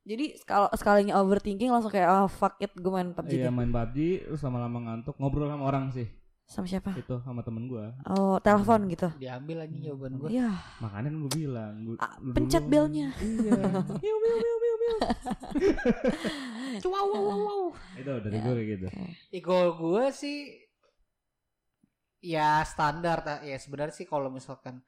Jadi 0.04 0.24
kalau 0.44 0.68
sekalinya 0.72 1.16
overthinking 1.16 1.68
langsung 1.68 1.88
kayak 1.88 2.08
oh 2.08 2.28
fuck 2.28 2.56
it 2.58 2.72
gue 2.72 2.88
main 2.88 3.12
PUBG 3.12 3.32
iya 3.34 3.48
deh. 3.48 3.52
main 3.52 3.68
PUBG 3.68 3.98
terus 4.24 4.40
lama-lama 4.40 4.78
ngantuk 4.82 5.14
ngobrol 5.16 5.46
sama 5.46 5.64
orang 5.64 5.92
sih 5.92 6.08
sama 6.44 6.68
siapa 6.68 6.92
itu 6.94 7.16
sama 7.20 7.40
temen 7.40 7.64
gue 7.66 7.84
oh 8.06 8.36
telepon 8.38 8.84
gitu 8.86 9.08
Diambil 9.16 9.64
aja 9.64 9.76
jawaban 9.80 10.12
gue. 10.16 10.28
Iya, 10.30 10.50
makanya 10.78 11.08
kan 11.08 11.16
gue 11.18 11.32
bilang 11.32 11.74
gua, 11.82 11.96
Ah, 11.98 12.14
lu 12.20 12.30
pencet 12.32 12.64
belnya. 12.64 13.08
iya 13.16 13.52
Miu, 14.04 14.16
miu, 14.20 14.36
miu, 14.36 14.56
miu, 14.60 14.74
miu. 14.76 14.96
Wow, 16.84 17.06
wow, 17.08 17.22
wow. 17.24 17.62
itu 17.96 18.12
dari 18.20 18.36
Ya, 18.36 18.42
gue 18.42 18.52
kayak 18.54 18.68
gitu 18.70 18.86
Iko 19.32 19.56
gue 19.74 20.04
sih 20.10 20.38
ya 22.20 22.64
standar 22.64 23.20
ta- 23.20 23.42
ya 23.42 23.56
sebenarnya 23.56 23.94
sih 23.94 24.04
kalau 24.04 24.28
misalkan 24.28 24.80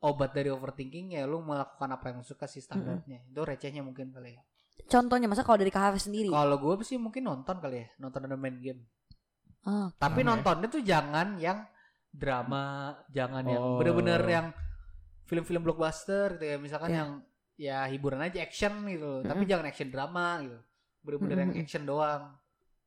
obat 0.00 0.32
dari 0.32 0.48
overthinking 0.48 1.12
ya 1.12 1.26
lu 1.26 1.42
melakukan 1.42 1.90
apa 1.90 2.04
yang 2.08 2.22
lu 2.22 2.26
suka 2.26 2.46
sih 2.46 2.62
standarnya. 2.62 3.20
Itu 3.26 3.44
recehnya 3.44 3.84
mungkin 3.84 4.10
kali 4.10 4.32
ya. 4.32 4.42
Contohnya 4.88 5.28
masa 5.28 5.44
kalau 5.44 5.60
dari 5.60 5.68
KHV 5.68 5.96
sendiri. 6.00 6.28
Kalau 6.30 6.56
gue 6.56 6.74
sih 6.82 6.96
mungkin 6.96 7.28
nonton 7.28 7.60
kali 7.60 7.84
ya, 7.84 7.88
nonton 8.00 8.24
dan 8.24 8.32
main 8.34 8.56
game. 8.56 8.80
Ah, 9.60 9.92
Tapi 9.92 10.20
Sama 10.20 10.24
ya? 10.24 10.28
nontonnya 10.32 10.68
tuh 10.68 10.82
jangan 10.82 11.28
yang 11.36 11.58
drama, 12.10 12.96
jangan 13.12 13.44
yang 13.44 13.60
Oh. 13.62 13.76
bener-bener 13.76 14.22
yang 14.24 14.46
film-film 15.28 15.62
blockbuster 15.62 16.40
gitu 16.40 16.44
ya. 16.44 16.56
Misalkan 16.56 16.90
Ya. 16.90 16.98
yang 17.04 17.10
ya 17.60 17.78
hiburan 17.86 18.24
aja 18.24 18.40
action 18.40 18.72
gitu, 18.88 19.20
tapi 19.20 19.44
Mm-mm. 19.44 19.50
jangan 19.52 19.66
action 19.68 19.90
drama 19.92 20.40
gitu. 20.42 20.58
Bener-bener 21.04 21.36
yang 21.38 21.50
Mm-mm. 21.52 21.62
action 21.64 21.84
doang. 21.84 22.22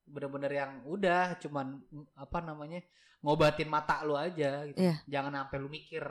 Bener-bener 0.04 0.52
yang 0.52 0.72
udah 0.84 1.38
cuman 1.40 1.80
mm, 1.80 2.06
apa 2.16 2.38
namanya? 2.42 2.82
ngobatin 3.24 3.72
mata 3.72 4.04
lu 4.04 4.20
aja 4.20 4.68
gitu. 4.68 4.76
Iya. 4.84 5.00
Jangan 5.08 5.32
sampai 5.32 5.58
lu 5.64 5.72
mikir 5.72 6.04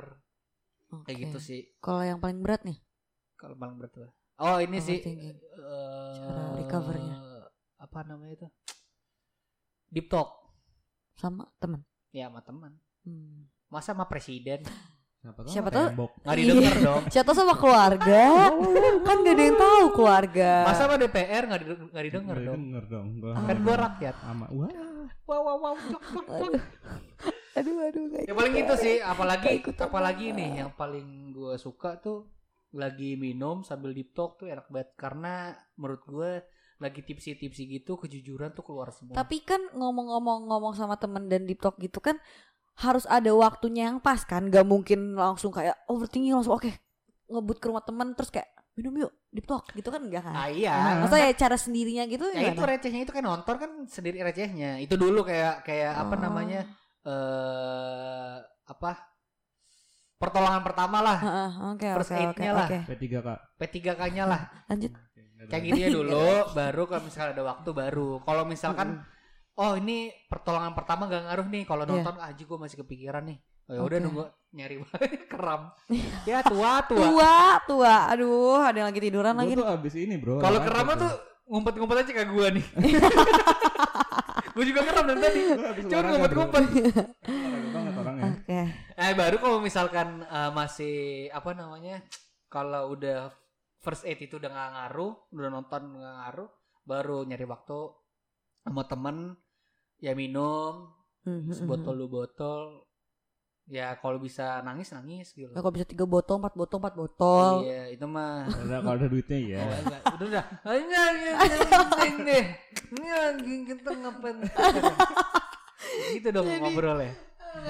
kayak 1.04 1.12
oke. 1.12 1.22
gitu 1.28 1.38
sih. 1.44 1.60
Kalau 1.76 2.00
yang 2.00 2.16
paling 2.16 2.40
berat 2.40 2.64
nih, 2.64 2.80
Kalau 3.36 3.52
paling 3.52 3.76
berat 3.76 3.92
tuh. 3.92 4.08
Oh, 4.40 4.56
ini 4.56 4.80
sih 4.80 4.96
eh, 4.96 5.32
Cara 6.16 6.56
recovernya. 6.56 7.16
Apa 7.76 8.00
namanya 8.08 8.32
itu? 8.32 8.48
Deep 9.92 10.08
talk. 10.08 10.41
Sama 11.22 11.44
teman. 11.56 11.80
Ya 12.10 12.26
sama 12.26 12.40
teman. 12.42 12.72
Hmm. 13.06 13.46
Masa 13.70 13.94
sama 13.94 14.10
presiden? 14.10 14.66
siapa 15.22 15.46
Siapa 15.46 15.70
tahu-. 15.70 16.10
Nggak 16.26 16.34
Iya. 16.34 16.42
didengar 16.42 16.76
dong. 16.82 17.02
Siapa 17.06 17.26
tahu 17.30 17.36
sama 17.38 17.54
keluarga? 17.54 18.22
kan 19.06 19.16
gak 19.22 19.34
ada 19.38 19.42
yang 19.46 19.58
tahu 19.58 19.84
keluarga. 19.94 20.50
Masa 20.66 20.82
sama 20.82 20.96
DPR 20.98 21.42
nggak 21.46 21.60
didengar, 21.62 21.86
nggak 21.94 22.04
didengar 22.10 22.36
dong? 22.42 22.58
denger 22.58 22.84
dong 22.90 23.06
Gua 23.22 23.30
Ah. 23.38 23.44
Kan 23.46 23.58
gue 23.62 23.76
rakyat. 23.78 24.14
sama 24.18 24.46
wah 24.50 24.70
Wow 25.22 25.40
wow 25.46 25.56
wow. 25.62 25.74
cok, 25.78 26.02
cok, 26.02 26.26
cok. 26.26 26.52
Aduh. 27.54 27.74
aduh 27.86 28.04
Ya 28.26 28.34
paling 28.34 28.54
itu 28.58 28.74
sih. 28.74 28.96
Apalagi 28.98 29.62
apalagi 29.62 30.26
nih 30.34 30.50
yang 30.66 30.70
paling 30.74 31.30
gue 31.30 31.54
suka 31.54 32.02
tuh 32.02 32.26
lagi 32.74 33.14
minum 33.14 33.62
sambil 33.62 33.94
deep 33.94 34.10
talk 34.12 34.42
tuh 34.42 34.50
enak 34.50 34.66
banget 34.72 34.90
karena 34.98 35.54
menurut 35.78 36.02
gue 36.02 36.32
lagi 36.82 37.00
tipsi-tipsi 37.00 37.70
gitu 37.70 37.94
kejujuran 37.96 38.50
tuh 38.50 38.62
keluar 38.62 38.90
semua. 38.90 39.14
Tapi 39.14 39.40
kan 39.40 39.62
ngomong-ngomong 39.72 40.50
ngomong 40.50 40.74
sama 40.74 40.98
temen 40.98 41.30
dan 41.30 41.46
deep 41.46 41.58
talk 41.58 41.78
gitu 41.78 42.02
kan 42.02 42.18
harus 42.74 43.06
ada 43.06 43.30
waktunya 43.30 43.86
yang 43.86 43.98
pas 43.98 44.20
kan. 44.22 44.50
Gak 44.50 44.66
mungkin 44.66 45.14
langsung 45.14 45.48
kayak 45.48 45.78
overthinking 45.86 46.34
langsung 46.34 46.58
oke 46.58 46.68
ngebut 47.30 47.56
ke 47.56 47.66
rumah 47.66 47.80
temen 47.80 48.12
terus 48.12 48.28
kayak 48.28 48.50
minum 48.72 48.92
yuk 48.98 49.12
deep 49.28 49.44
talk 49.44 49.68
gitu 49.70 49.88
kan 49.88 50.00
enggak 50.00 50.24
kan. 50.24 50.34
ah 50.34 50.48
iya. 50.48 50.72
Ah. 50.72 50.94
Maksudnya 51.04 51.28
ya 51.28 51.36
cara 51.38 51.56
sendirinya 51.56 52.04
gitu 52.04 52.24
Ya 52.28 52.50
itu 52.50 52.60
recehnya 52.60 53.04
itu 53.04 53.12
kan 53.12 53.22
nonton 53.22 53.56
kan 53.56 53.70
sendiri 53.86 54.20
recehnya. 54.20 54.80
Itu 54.80 54.96
dulu 54.96 55.22
kayak 55.22 55.62
kayak 55.62 55.92
apa 55.94 56.14
Oh. 56.16 56.20
namanya? 56.20 56.60
eh 57.02 58.36
apa? 58.64 58.90
Pertolongan 60.16 60.62
pertama 60.62 61.02
lah. 61.02 61.18
Heeh, 61.18 61.50
Oke 61.74 61.86
First 61.98 62.10
oke 62.10 62.14
oke 62.14 62.24
aid-nya 62.30 62.50
lah. 62.54 62.66
oke. 62.70 62.78
P3K 62.94 63.26
P3K-nya 63.58 64.24
lah. 64.24 64.40
Lanjut. 64.70 64.92
Kayak 65.46 65.62
gitu 65.66 65.78
ya 65.78 65.88
dulu, 65.90 66.26
baru 66.52 66.82
kalau 66.86 67.02
misalnya 67.02 67.30
ada 67.32 67.44
waktu 67.44 67.70
baru. 67.70 68.10
Kalau 68.20 68.42
misalkan 68.44 68.88
oh 69.52 69.72
ini 69.74 70.08
pertolongan 70.26 70.72
pertama 70.72 71.06
gak 71.06 71.28
ngaruh 71.28 71.46
nih 71.46 71.62
kalau 71.62 71.84
Iya. 71.84 71.90
nonton 71.92 72.14
ah 72.16 72.30
gue 72.30 72.58
masih 72.58 72.76
kepikiran 72.80 73.24
nih. 73.26 73.38
Oh 73.62 73.74
ya 73.74 73.80
udah 73.80 73.96
Oke. 73.96 74.04
nunggu 74.04 74.22
nyari 74.52 74.74
keram. 75.32 75.62
ya 76.30 76.42
tua 76.42 76.82
tua. 76.84 76.98
Tua 77.00 77.34
tua. 77.64 77.94
Aduh, 78.10 78.60
ada 78.60 78.76
yang 78.82 78.88
lagi 78.90 79.00
tiduran 79.00 79.32
Gue 79.34 79.40
lagi. 79.44 79.54
tuh 79.56 79.66
abis 79.66 79.94
ini 79.96 80.14
bro 80.18 80.38
Kalau 80.38 80.58
keram 80.60 80.86
tuh. 80.92 80.98
tuh 81.06 81.12
ngumpet-ngumpet 81.46 81.96
aja 82.00 82.12
kayak 82.12 82.30
gue 82.30 82.46
nih. 82.60 82.64
gue 84.54 84.64
juga 84.68 84.80
keram 84.84 85.04
dari 85.06 85.20
tadi. 85.20 85.40
Gua 85.88 86.00
bro. 86.00 86.08
ngumpet-ngumpet. 86.12 86.62
Oke. 88.22 88.60
Eh 88.94 89.12
baru 89.14 89.36
kalau 89.38 89.58
misalkan 89.58 90.22
eh, 90.22 90.50
masih 90.52 90.96
apa 91.30 91.50
namanya 91.52 92.02
kalau 92.46 92.92
udah 92.92 93.32
first 93.82 94.02
aid 94.02 94.18
itu 94.18 94.38
udah 94.38 94.48
nggak 94.48 94.70
ngaruh, 94.72 95.12
udah 95.30 95.50
nonton 95.50 95.82
nggak 95.92 96.14
ngaruh, 96.16 96.50
baru 96.82 97.18
nyari 97.22 97.44
waktu 97.44 97.78
sama 98.62 98.86
temen 98.86 99.34
ya 99.98 100.14
minum 100.14 100.90
Mhm, 101.22 101.54
sebotol 101.54 101.94
dua 101.96 102.10
botol 102.10 102.82
ya 103.64 103.94
kalau 103.94 104.18
bisa 104.18 104.58
nangis 104.60 104.90
nangis 104.90 105.30
gitu. 105.30 105.46
Ya, 105.48 105.58
kalau 105.58 105.70
bisa 105.70 105.86
tiga 105.86 106.02
botol, 106.02 106.42
empat 106.42 106.50
botol, 106.52 106.82
empat 106.82 106.94
botol. 106.98 107.62
Iya 107.62 107.94
itu 107.94 108.06
mah. 108.06 108.42
Kalau 108.44 108.66
ada- 108.66 108.82
kalau 108.82 108.96
ada 108.98 109.06
duitnya 109.06 109.38
ya 109.38 109.58
Oh. 109.62 109.70
Udah 110.18 110.26
udah. 110.26 110.44
Ini 110.66 110.96
ini 112.02 112.20
deh. 112.26 112.44
Ini 112.90 113.06
lagi 113.08 113.54
kita 113.64 113.90
ngapain? 113.94 114.36
gitu 116.12 116.28
dong 116.30 116.46
ngobrol 116.50 116.98
ya. 117.00 117.12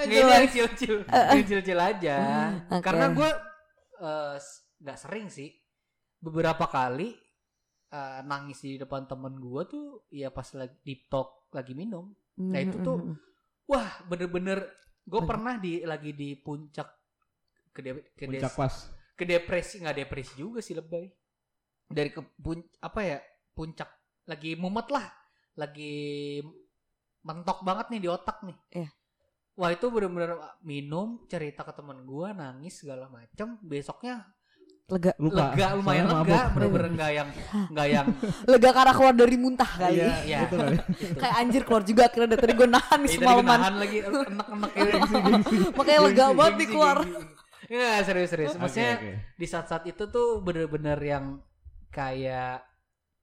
Ini 0.00 0.14
yang 0.16 0.48
chill-chill, 0.48 0.96
yang 1.04 1.44
chill-chill 1.44 1.80
aja. 1.80 2.16
Oke. 2.70 2.80
Karena 2.80 3.06
gue 3.10 3.30
eh, 4.00 4.34
nggak 4.80 4.98
sering 4.98 5.28
sih. 5.28 5.50
Beberapa 6.22 6.64
kali 6.64 7.10
eh, 7.90 8.20
nangis 8.22 8.62
di 8.62 8.78
depan 8.78 9.04
temen 9.04 9.36
gue 9.36 9.62
tuh 9.66 9.84
ya 10.08 10.30
pas 10.30 10.46
lagi 10.54 10.78
deep 10.80 11.06
talk 11.06 11.50
lagi 11.50 11.74
minum. 11.74 12.14
Nah, 12.40 12.60
itu 12.62 12.78
tuh. 12.80 12.98
Wah 13.66 13.90
bener-bener 14.06 14.62
gue 15.02 15.20
pernah 15.20 15.54
di 15.56 15.82
lagi 15.82 16.14
di 16.14 16.32
puncak 16.34 16.88
ke, 17.68 17.80
de- 17.80 18.06
ke 18.14 18.24
puncak 18.28 18.52
pas 18.54 18.74
ke 19.12 19.24
depresi 19.24 19.80
nggak 19.80 19.96
depresi 19.98 20.32
juga 20.36 20.58
sih 20.58 20.72
lebay 20.72 21.10
dari 21.84 22.08
ke 22.08 22.22
pun- 22.36 22.70
apa 22.78 23.00
ya 23.02 23.18
puncak 23.50 23.90
lagi 24.24 24.54
mumet 24.54 24.88
lah 24.88 25.06
lagi 25.54 26.38
mentok 27.22 27.60
banget 27.62 27.86
nih 27.90 28.00
di 28.00 28.08
otak 28.08 28.40
nih 28.42 28.58
Iya. 28.72 28.88
wah 29.54 29.70
itu 29.70 29.86
bener-bener 29.88 30.32
minum 30.60 31.26
cerita 31.26 31.62
ke 31.62 31.72
temen 31.72 32.02
gua 32.02 32.32
nangis 32.32 32.78
segala 32.78 33.08
macem 33.08 33.58
besoknya 33.60 34.22
lega 34.84 35.12
Lupa. 35.16 35.50
lega 35.50 35.66
lumayan 35.72 36.04
Soalnya 36.04 36.22
lega 36.26 36.40
bener-bener 36.52 36.88
nggak 36.92 37.10
yang 37.12 37.28
nggak 37.70 37.86
yang 37.88 38.06
lega 38.50 38.70
karena 38.70 38.92
keluar 38.92 39.14
dari 39.14 39.36
muntah 39.36 39.70
kali 39.72 39.96
Iya, 39.96 40.14
Iya. 40.22 40.38
betul 40.44 40.58
kali. 40.58 40.76
gitu. 40.76 41.14
kayak 41.16 41.34
anjir 41.36 41.62
keluar 41.62 41.82
juga 41.82 42.02
akhirnya 42.04 42.28
dari 42.28 42.40
tadi 42.40 42.52
gue 42.52 42.68
nahan 42.68 42.98
nih 42.98 43.08
tadi 43.08 43.16
semalaman 43.16 43.46
kenahan 43.52 43.74
lagi 43.78 43.98
enek-enek 44.06 44.72
gitu. 44.74 45.66
makanya 45.72 46.00
lega 46.02 46.24
banget 46.32 46.54
nih 46.54 46.68
keluar 46.68 46.96
gengsi. 47.00 47.40
Nggak, 47.62 47.98
serius 48.04 48.28
serius. 48.28 48.52
Maksudnya 48.54 48.92
oke. 48.94 49.10
di 49.32 49.46
saat-saat 49.46 49.84
itu 49.86 50.04
tuh 50.06 50.28
bener-bener 50.40 50.98
yang 51.00 51.24
kayak 51.88 52.60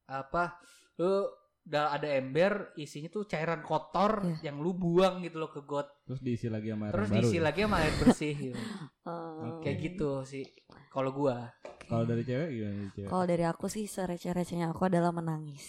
apa? 0.05 0.57
Lu 0.97 1.27
udah 1.69 1.93
ada 1.93 2.09
ember, 2.09 2.73
isinya 2.75 3.07
tuh 3.07 3.23
cairan 3.23 3.61
kotor 3.61 4.25
Iya. 4.25 4.49
yang 4.49 4.57
lu 4.57 4.73
buang 4.73 5.21
gitu 5.21 5.37
loh 5.37 5.47
ke 5.47 5.61
got. 5.61 5.85
Terus 6.03 6.17
diisi 6.19 6.47
lagi 6.47 6.67
sama 6.67 6.89
air 6.89 6.93
Terus 6.93 7.07
baru 7.07 7.17
diisi 7.21 7.37
ya? 7.37 7.43
lagi 7.43 7.59
sama 7.61 7.77
air 7.77 7.93
bersih 7.95 8.33
gitu. 8.33 8.57
Eh, 8.57 9.51
Kayak 9.63 9.77
gitu 9.79 10.09
sih. 10.23 10.45
Kalau 10.89 11.11
gua. 11.11 11.53
Kalau 11.85 12.03
dari 12.03 12.21
cewek 12.21 12.47
gimana 12.49 12.73
dari 12.75 12.91
cewek? 12.91 13.07
Kalau 13.07 13.25
dari 13.25 13.43
aku 13.43 13.65
sih 13.65 13.85
sereceh-recehnya 13.85 14.67
aku 14.67 14.81
adalah 14.83 15.09
menangis. 15.11 15.61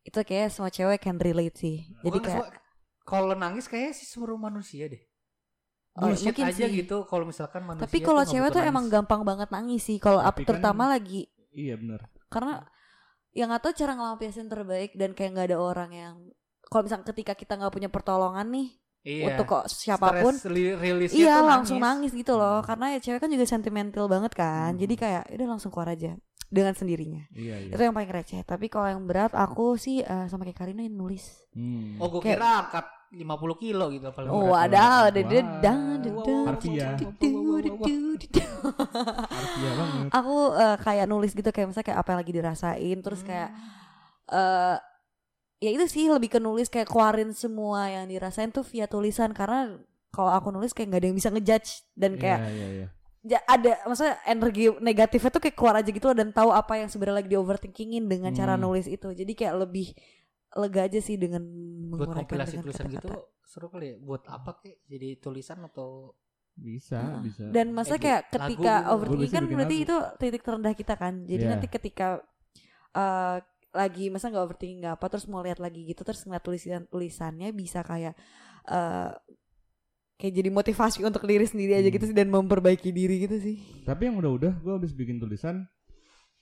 Itu 0.00 0.22
kayak 0.22 0.48
semua 0.48 0.70
cewek 0.70 0.98
can 0.98 1.18
relate 1.18 1.56
sih. 1.56 1.82
Jadi 2.00 2.18
kayak 2.20 2.48
kalau 3.02 3.34
nangis 3.34 3.66
kayaknya 3.66 3.92
sih 3.92 4.06
seluruh 4.06 4.36
manusia 4.36 4.86
deh. 4.86 5.02
Oh, 5.94 6.06
Bullshit 6.06 6.30
mungkin 6.30 6.46
aja 6.46 6.62
sih. 6.62 6.78
gitu 6.78 7.02
kalau 7.04 7.26
misalkan 7.26 7.66
manusia 7.66 7.82
tapi 7.82 7.98
kalau 7.98 8.22
cewek 8.22 8.54
tuh 8.54 8.62
emang 8.62 8.86
nangis. 8.86 8.94
gampang 8.94 9.22
banget 9.26 9.50
nangis 9.50 9.82
sih. 9.82 9.98
Kalau 9.98 10.22
ap- 10.22 10.30
kan- 10.32 10.46
terutama 10.46 10.86
lagi 10.86 11.26
Iya 11.50 11.74
benar. 11.74 12.06
karena 12.28 12.62
yang 13.38 13.54
tahu 13.62 13.70
cara 13.70 13.94
ngelampiasin 13.94 14.50
terbaik 14.50 14.98
dan 14.98 15.14
kayak 15.14 15.30
nggak 15.38 15.46
ada 15.54 15.58
orang 15.62 15.90
yang 15.94 16.14
kalau 16.66 16.82
misalnya 16.84 17.06
ketika 17.14 17.32
kita 17.38 17.54
nggak 17.54 17.70
punya 17.70 17.88
pertolongan 17.88 18.50
nih 18.50 18.68
iya. 19.06 19.24
untuk 19.32 19.46
kok 19.46 19.64
siapa 19.70 20.20
pun 20.20 20.34
Stress 20.34 21.14
iya 21.14 21.40
langsung 21.40 21.78
nangis. 21.78 22.10
gitu 22.12 22.34
loh. 22.34 22.60
Karena 22.66 22.92
ya 22.92 22.98
cewek 22.98 23.22
kan 23.22 23.30
juga 23.30 23.46
sentimental 23.46 24.04
banget 24.10 24.32
kan. 24.34 24.74
Hmm. 24.74 24.80
jadi 24.82 24.94
kayak 24.98 25.24
udah 25.38 25.46
langsung 25.46 25.70
keluar 25.70 25.94
aja 25.94 26.18
dengan 26.48 26.72
sendirinya 26.72 27.28
Iya 27.30 27.56
iya. 27.62 27.70
itu 27.70 27.80
yang 27.80 27.92
paling 27.92 28.08
receh 28.10 28.40
tapi 28.42 28.66
kalau 28.66 28.88
yang 28.88 29.02
berat 29.02 29.32
aku 29.32 29.74
sih 29.74 30.00
eh, 30.00 30.26
sama 30.26 30.42
kayak 30.42 30.58
Karina 30.58 30.80
yang 30.80 30.96
nulis 30.96 31.44
Hmm. 31.50 31.98
Oh, 31.98 32.06
gue 32.08 32.20
Kayak- 32.20 32.38
kira 32.38 32.50
angkat 32.62 32.86
50 33.10 33.24
kilo 33.56 33.88
gitu 33.88 34.04
paling 34.08 34.28
oh 34.28 34.48
berat. 34.48 34.68
ada 34.68 34.82
ada 35.08 35.72
Harfiah. 36.46 36.94
Harfiah 39.26 39.74
banget. 39.74 40.08
aku 40.10 40.36
eh, 40.54 40.76
kayak 40.78 41.06
nulis 41.06 41.32
gitu 41.32 41.48
kayak 41.48 41.66
misalnya 41.66 41.86
kayak 41.86 41.98
apa 41.98 42.08
yang 42.08 42.18
lagi 42.18 42.32
dirasain 42.32 42.98
terus 42.98 43.20
kayak 43.22 43.50
eh 44.28 44.76
ya 45.58 45.70
itu 45.72 45.84
sih 45.84 46.06
lebih 46.06 46.28
ke 46.28 46.38
nulis 46.38 46.68
kayak 46.68 46.86
keluarin 46.86 47.32
semua 47.32 47.88
yang 47.88 48.06
dirasain 48.06 48.48
tuh 48.48 48.62
via 48.62 48.86
tulisan 48.86 49.32
karena 49.32 49.74
kalau 50.08 50.30
aku 50.30 50.48
nulis 50.50 50.70
kayak 50.70 50.88
nggak 50.88 51.00
ada 51.00 51.08
yang 51.08 51.18
bisa 51.18 51.28
ngejudge 51.28 51.70
dan 51.92 52.14
kayak 52.14 52.40
Iya 52.40 52.52
iya 52.52 52.68
iya. 52.76 52.88
Ja- 53.20 53.44
ada 53.44 53.82
maksudnya 53.82 54.16
energi 54.24 54.70
negatifnya 54.78 55.30
tuh 55.30 55.40
kayak 55.40 55.54
keluar 55.54 55.74
aja 55.76 55.88
gitu 55.88 56.04
loh 56.04 56.14
dan 56.14 56.30
tahu 56.30 56.50
apa 56.50 56.76
yang 56.76 56.86
sebenarnya 56.86 57.18
lagi 57.18 57.28
di 57.28 57.36
overthinkingin 57.36 58.04
dengan 58.04 58.30
cara 58.32 58.54
Hmm. 58.54 58.62
nulis 58.64 58.86
itu 58.86 59.08
jadi 59.08 59.32
kayak 59.32 59.54
lebih 59.60 59.90
lega 60.54 60.80
aja 60.82 60.98
sih 60.98 61.14
dengan 61.14 61.42
buat 61.90 62.08
kompilasi 62.14 62.54
dengan 62.54 62.64
tulisan 62.64 62.86
gitu 62.88 63.04
kata-kata. 63.06 63.44
seru 63.44 63.66
kali 63.68 63.86
ya 63.86 63.96
buat 63.98 64.22
apa 64.24 64.50
kek 64.58 64.76
jadi 64.84 65.08
tulisan 65.16 65.60
atau 65.62 66.14
Bisa 66.54 66.98
Heeh. 66.98 67.22
bisa. 67.22 67.42
dan 67.48 67.70
masa 67.70 67.94
Eh, 67.94 68.00
kayak 68.00 68.20
lagu 68.24 68.32
ketika 68.34 68.58
gitu. 68.72 68.82
Gua 68.82 68.92
overthinking 68.92 69.30
kan 69.30 69.44
berarti 69.48 69.76
lagu. 69.76 69.84
itu 69.84 69.96
titik 70.18 70.42
terendah 70.42 70.74
kita 70.74 70.94
kan 70.94 71.14
jadi 71.22 71.38
Iya. 71.40 71.50
nanti 71.52 71.66
ketika 71.68 72.06
eh 72.90 73.38
lagi 73.70 74.04
masa 74.08 74.26
nggak 74.26 74.42
overthinking 74.42 74.80
nggak 74.80 74.96
apa 74.96 75.06
terus 75.08 75.24
mau 75.24 75.38
lihat 75.38 75.58
lagi 75.58 75.84
gitu 75.84 76.02
terus 76.02 76.18
ngeliat 76.20 76.40
tulisan 76.40 76.82
tulisannya 76.84 77.52
bisa 77.52 77.82
kayak 77.82 78.16
eh 78.66 79.10
kayak 80.18 80.34
jadi 80.34 80.50
motivasi 80.50 80.98
untuk 81.00 81.22
diri 81.22 81.44
sendiri 81.44 81.72
aja 81.74 81.86
Hmm. 81.86 81.94
gitu 81.94 82.04
sih 82.04 82.16
dan 82.16 82.28
memperbaiki 82.28 82.90
diri 82.90 83.16
gitu 83.20 83.38
sih 83.38 83.56
Tapi 83.82 84.02
yang 84.04 84.18
udah-udah 84.18 84.52
gue 84.56 84.72
habis 84.74 84.90
bikin 84.90 85.16
tulisan 85.16 85.64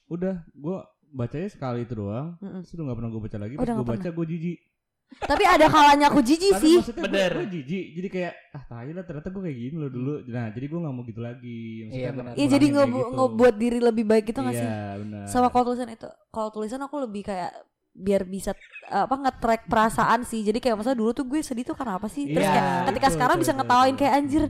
udah 0.06 0.42
gue 0.48 0.76
bacanya 1.08 1.48
sekali 1.48 1.82
itu 1.82 1.94
doang. 1.94 2.34
Mm-mm. 2.36 2.60
Terus 2.60 2.74
udah 2.74 2.84
gak 2.84 2.96
pernah 2.96 3.10
gue 3.10 3.22
baca 3.22 3.38
lagi. 3.38 3.54
Pas 3.54 3.62
udah 3.62 3.74
gue 3.74 3.78
nggak 3.78 3.92
baca 3.94 4.10
gue 4.12 4.26
jijik. 4.28 4.58
tapi 5.06 5.44
ada 5.46 5.66
kalanya 5.68 6.10
aku 6.10 6.18
jijik 6.18 6.58
sih 6.58 6.82
Bener. 6.96 7.30
gue 7.36 7.48
jijik. 7.52 7.86
Jadi 7.94 8.08
kayak 8.08 8.32
ah 8.50 8.64
tai 8.64 8.90
lah 8.90 9.02
ternyata 9.02 9.28
gue 9.28 9.38
kayak 9.40 9.58
gini 9.60 9.76
loh 9.76 9.86
dulu. 9.88 10.12
Nah 10.26 10.50
jadi 10.50 10.66
gue 10.66 10.78
gak 10.80 10.92
mau 10.92 11.04
gitu 11.04 11.20
lagi. 11.20 11.58
Maksudnya 11.84 12.00
Iya, 12.00 12.10
benar. 12.12 12.32
Iya 12.32 12.46
jadi 12.48 12.66
ngebu- 12.66 12.82
kayak 12.90 13.06
gitu. 13.06 13.16
ngebuat 13.16 13.54
diri 13.56 13.78
lebih 13.80 14.04
baik 14.04 14.24
gitu 14.24 14.40
gak 14.40 14.50
sih? 14.52 14.66
Iya 14.66 14.82
benar. 14.98 15.24
Sama 15.26 15.46
kalau 15.48 15.64
tulisan 15.68 15.88
itu, 15.88 16.08
kalau 16.28 16.48
tulisan 16.50 16.80
aku 16.80 16.96
lebih 16.98 17.22
kayak 17.22 17.52
biar 17.96 18.22
bisa 18.28 18.52
apa 18.86 19.14
nge-track 19.18 19.66
perasaan 19.66 20.22
sih. 20.22 20.44
Jadi 20.46 20.58
kayak 20.62 20.76
maksudnya 20.78 20.98
dulu 21.00 21.10
tuh 21.16 21.26
gue 21.26 21.40
sedih 21.42 21.64
tuh 21.66 21.76
karena 21.78 21.96
apa 21.98 22.06
sih? 22.06 22.28
Terus 22.30 22.46
Iya, 22.46 22.52
kayak 22.54 22.66
ketika 22.92 23.08
betul, 23.08 23.14
sekarang 23.18 23.36
betul, 23.36 23.42
bisa 23.42 23.52
betul, 23.52 23.60
ngetawain 23.64 23.94
betul. 23.94 24.00
kayak 24.04 24.14
anjir, 24.14 24.42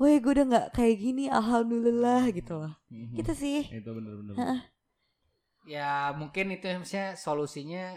weh 0.00 0.16
gue 0.18 0.32
udah 0.34 0.46
nggak 0.50 0.66
kayak 0.74 0.96
gini, 0.98 1.24
alhamdulillah 1.30 2.22
gitu 2.34 2.52
loh. 2.58 2.72
Mhm. 2.90 3.14
Gitu 3.20 3.32
sih. 3.36 3.60
Itu 3.70 3.90
bener-bener. 3.94 4.34
Heeh. 4.36 4.60
ya 5.64 6.12
mungkin 6.12 6.52
itu 6.52 6.68
maksudnya 6.68 7.16
solusinya 7.16 7.96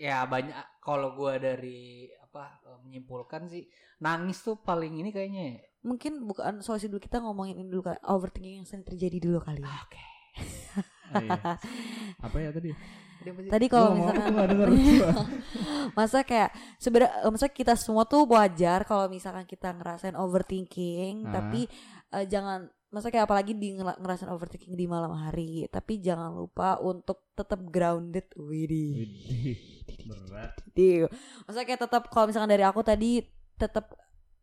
ya 0.00 0.24
banyak 0.24 0.56
kalau 0.80 1.12
gua 1.14 1.36
dari 1.38 2.08
apa 2.24 2.58
eh, 2.64 2.78
menyimpulkan 2.82 3.46
sih 3.52 3.68
nangis 4.00 4.40
tuh 4.40 4.56
paling 4.58 4.96
ini 4.98 5.12
kayaknya 5.12 5.42
ya. 5.52 5.56
Mungkin 5.82 6.24
bukan 6.24 6.62
solusi 6.62 6.86
dulu 6.86 7.02
kita 7.02 7.18
ngomongin 7.20 7.58
ini 7.58 7.68
dulu 7.68 7.84
overthinking 8.06 8.62
yang 8.62 8.66
sering 8.66 8.86
terjadi 8.86 9.18
dulu 9.18 9.38
kali. 9.42 9.60
ya. 9.60 9.68
oke 9.82 10.02
Ah, 11.12 11.20
iya. 11.20 11.40
Apa 12.24 12.36
ya 12.40 12.50
tadi? 12.50 12.72
Tadi 13.48 13.66
kalau 13.68 13.88
misalkan 13.94 14.32
masa 15.98 16.22
kayak 16.22 16.50
sebenarnya 16.76 17.10
masa 17.26 17.46
kita 17.46 17.74
semua 17.74 18.02
tuh 18.02 18.24
wajar 18.26 18.82
kalau 18.82 19.06
misalkan 19.06 19.44
kita 19.44 19.70
ngerasain 19.70 20.14
overthinking 20.14 21.24
Ah. 21.24 21.32
tapi 21.34 21.68
eh, 22.10 22.24
jangan 22.24 22.64
masa 22.88 23.08
kayak 23.08 23.24
apalagi 23.24 23.52
di 23.52 23.72
ngera- 23.72 23.96
ngerasain 23.96 24.28
overthinking 24.28 24.72
di 24.72 24.84
malam 24.84 25.12
hari 25.12 25.64
tapi 25.66 25.96
jangan 25.98 26.30
lupa 26.30 26.76
untuk 26.78 27.28
tetap 27.32 27.60
grounded 27.64 28.28
Widih, 28.34 29.56
Berat. 30.04 30.52
Masa 31.42 31.62
kayak 31.62 31.80
tetap 31.80 32.08
kalau 32.08 32.26
misalkan 32.26 32.50
dari 32.50 32.62
aku 32.62 32.80
tadi 32.80 33.24
tetap 33.54 33.96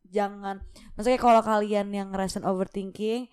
jangan 0.03 0.61
masa 0.93 1.09
kayak 1.09 1.21
kalau 1.21 1.41
kalian 1.41 1.89
yang 1.89 2.09
ngerasain 2.09 2.41
overthinking 2.41 3.29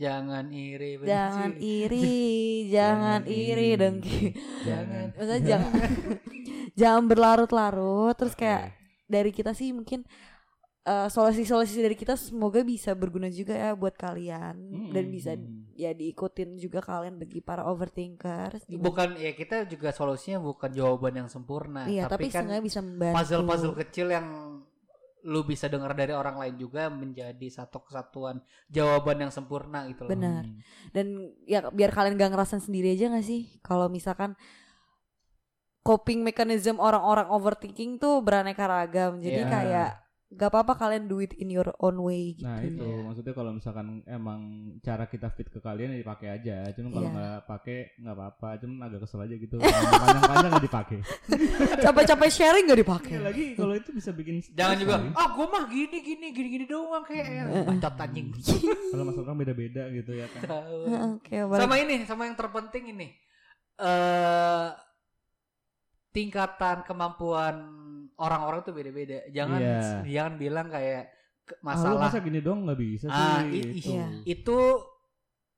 jangan 0.00 0.48
iri 0.48 0.96
benci. 0.96 1.12
jangan 1.12 1.50
iri 1.60 2.08
jangan 2.74 3.20
iri 3.28 3.68
dengki 3.76 4.22
Jangan. 4.64 5.06
maksudnya 5.20 5.42
jangan 5.44 5.88
jangan 6.80 7.04
berlarut-larut 7.04 8.16
terus 8.16 8.32
Oke. 8.32 8.48
kayak 8.48 8.72
dari 9.04 9.28
kita 9.28 9.52
sih 9.52 9.76
mungkin 9.76 10.08
eh, 10.88 11.08
solusi-solusi 11.12 11.84
dari 11.84 11.92
kita 11.92 12.16
semoga 12.16 12.64
bisa 12.64 12.96
berguna 12.96 13.28
juga 13.28 13.52
ya 13.52 13.76
buat 13.76 13.92
kalian 13.92 14.88
dan 14.88 15.04
Mm-mm. 15.04 15.12
bisa 15.12 15.36
ya 15.76 15.92
diikutin 15.92 16.56
juga 16.56 16.80
kalian 16.80 17.20
bagi 17.20 17.44
para 17.44 17.68
overthinkers 17.68 18.64
Gimana? 18.64 18.84
bukan 18.88 19.08
ya 19.20 19.36
kita 19.36 19.68
juga 19.68 19.92
solusinya 19.92 20.40
bukan 20.40 20.72
jawaban 20.72 21.12
yang 21.24 21.28
sempurna 21.28 21.84
iya 21.84 22.08
tapi, 22.08 22.32
tapi, 22.32 22.40
kan 22.40 22.48
bisa 22.64 22.80
membantu 22.80 23.16
puzzle-puzzle 23.20 23.76
kecil 23.84 24.08
yang 24.08 24.26
lu 25.20 25.44
bisa 25.44 25.68
dengar 25.68 25.92
dari 25.92 26.16
orang 26.16 26.40
lain 26.40 26.56
juga 26.56 26.88
menjadi 26.88 27.46
satu 27.52 27.84
kesatuan 27.84 28.40
jawaban 28.72 29.20
yang 29.20 29.32
sempurna 29.32 29.84
gitu 29.86 30.08
loh. 30.08 30.10
Benar. 30.12 30.48
Hmm. 30.48 30.58
dan 30.90 31.06
ya 31.44 31.68
biar 31.68 31.92
kalian 31.92 32.16
gak 32.16 32.32
ngerasain 32.32 32.64
sendiri 32.64 32.96
aja 32.96 33.12
gak 33.12 33.26
sih 33.26 33.60
kalau 33.60 33.92
misalkan 33.92 34.32
coping 35.80 36.20
mechanism 36.20 36.76
orang-orang 36.80 37.28
overthinking 37.28 37.96
tuh 37.96 38.20
beraneka 38.20 38.64
ragam 38.64 39.20
jadi 39.20 39.44
Iya. 39.44 39.48
kayak 39.48 39.90
gak 40.30 40.46
apa-apa 40.46 40.78
kalian 40.78 41.10
do 41.10 41.18
it 41.18 41.34
in 41.34 41.50
your 41.50 41.66
own 41.78 41.98
way 41.98 42.38
gitu 42.38 42.46
Nah 42.46 42.62
itu 42.62 42.78
Iya. 42.78 43.02
maksudnya 43.02 43.34
kalau 43.34 43.50
misalkan 43.50 44.06
emang 44.06 44.40
cara 44.78 45.04
kita 45.04 45.26
fit 45.28 45.46
ke 45.46 45.58
kalian 45.58 45.90
ya 45.90 45.98
dipakai 45.98 46.28
aja. 46.30 46.70
Cuman 46.70 46.90
kalau 46.90 47.06
Iya. 47.06 47.14
nggak 47.18 47.38
pakai 47.44 47.78
nggak 47.98 48.14
apa-apa. 48.14 48.48
Cuman 48.62 48.76
agak 48.80 49.00
kesel 49.02 49.20
aja 49.20 49.34
gitu. 49.34 49.56
Panjang-panjang 49.58 50.50
nggak 50.54 50.66
dipakai. 50.70 50.98
capek-capek 51.84 52.30
sharing 52.30 52.64
gak 52.64 52.78
dipakai 52.78 53.14
Iya 53.18 53.22
lagi 53.26 53.44
kalau 53.54 53.74
itu 53.74 53.90
bisa 53.90 54.10
bikin 54.10 54.38
Jangan 54.54 54.76
juga, 54.78 54.94
ah 55.12 55.28
gue 55.30 55.46
mah 55.46 55.64
gini 55.66 55.98
gini 55.98 56.26
gini 56.30 56.48
gini 56.48 56.64
doang 56.64 57.02
kayak 57.02 57.66
bacot 57.66 57.94
anjing. 57.98 58.30
Kalau 58.94 59.02
mas 59.02 59.18
orang 59.18 59.36
beda-beda 59.36 59.82
gitu 59.90 60.12
ya 60.14 60.26
kan. 60.30 60.40
Oke, 61.18 61.36
balik. 61.42 61.58
sama 61.58 61.74
ini, 61.76 61.94
sama 62.04 62.22
yang 62.26 62.34
terpenting 62.34 62.84
ini. 62.90 63.08
Eh 63.76 64.68
tingkatan 66.10 66.82
kemampuan 66.82 67.54
orang-orang 68.20 68.60
tuh 68.60 68.72
beda-beda. 68.72 69.24
Jangan 69.28 69.58
Iya. 69.58 69.80
jangan 70.04 70.34
bilang 70.36 70.68
kayak 70.68 71.04
Ah, 71.50 71.50
lu 71.50 71.66
masalah 71.66 71.98
masa 72.06 72.18
gini 72.20 72.38
dong 72.38 72.62
nggak 72.62 72.78
bisa 72.78 73.06
sih. 73.06 73.16
Ah, 73.16 73.42
i- 73.42 73.50
i- 73.50 73.74
gitu. 73.74 73.90
Iya. 73.90 74.06
itu 74.22 74.58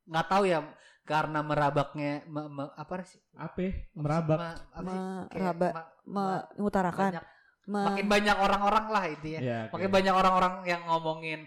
nggak 0.04 0.26
tahu 0.26 0.44
ya 0.46 0.58
karena 1.02 1.42
merabaknya 1.42 2.24
me- 2.26 2.48
me- 2.48 2.72
apa 2.72 3.02
sih? 3.02 3.20
Apa? 3.34 3.60
Merabak. 3.92 4.38
Ma- 4.38 4.58
apa 4.72 4.88
sih? 4.88 5.00
Kayak 5.28 5.42
Meraba- 5.52 5.72
ma- 5.74 5.88
ma- 6.06 6.44
mengutarakan 6.56 7.10
banyak- 7.12 7.26
makin 7.64 8.06
banyak 8.08 8.36
orang-orang 8.38 8.86
lah 8.88 9.04
itu 9.06 9.26
ya. 9.28 9.40
Ya, 9.40 9.60
Makin 9.68 9.88
oke. 9.90 9.94
banyak 9.94 10.14
orang-orang 10.14 10.54
yang 10.64 10.82
ngomongin 10.84 11.40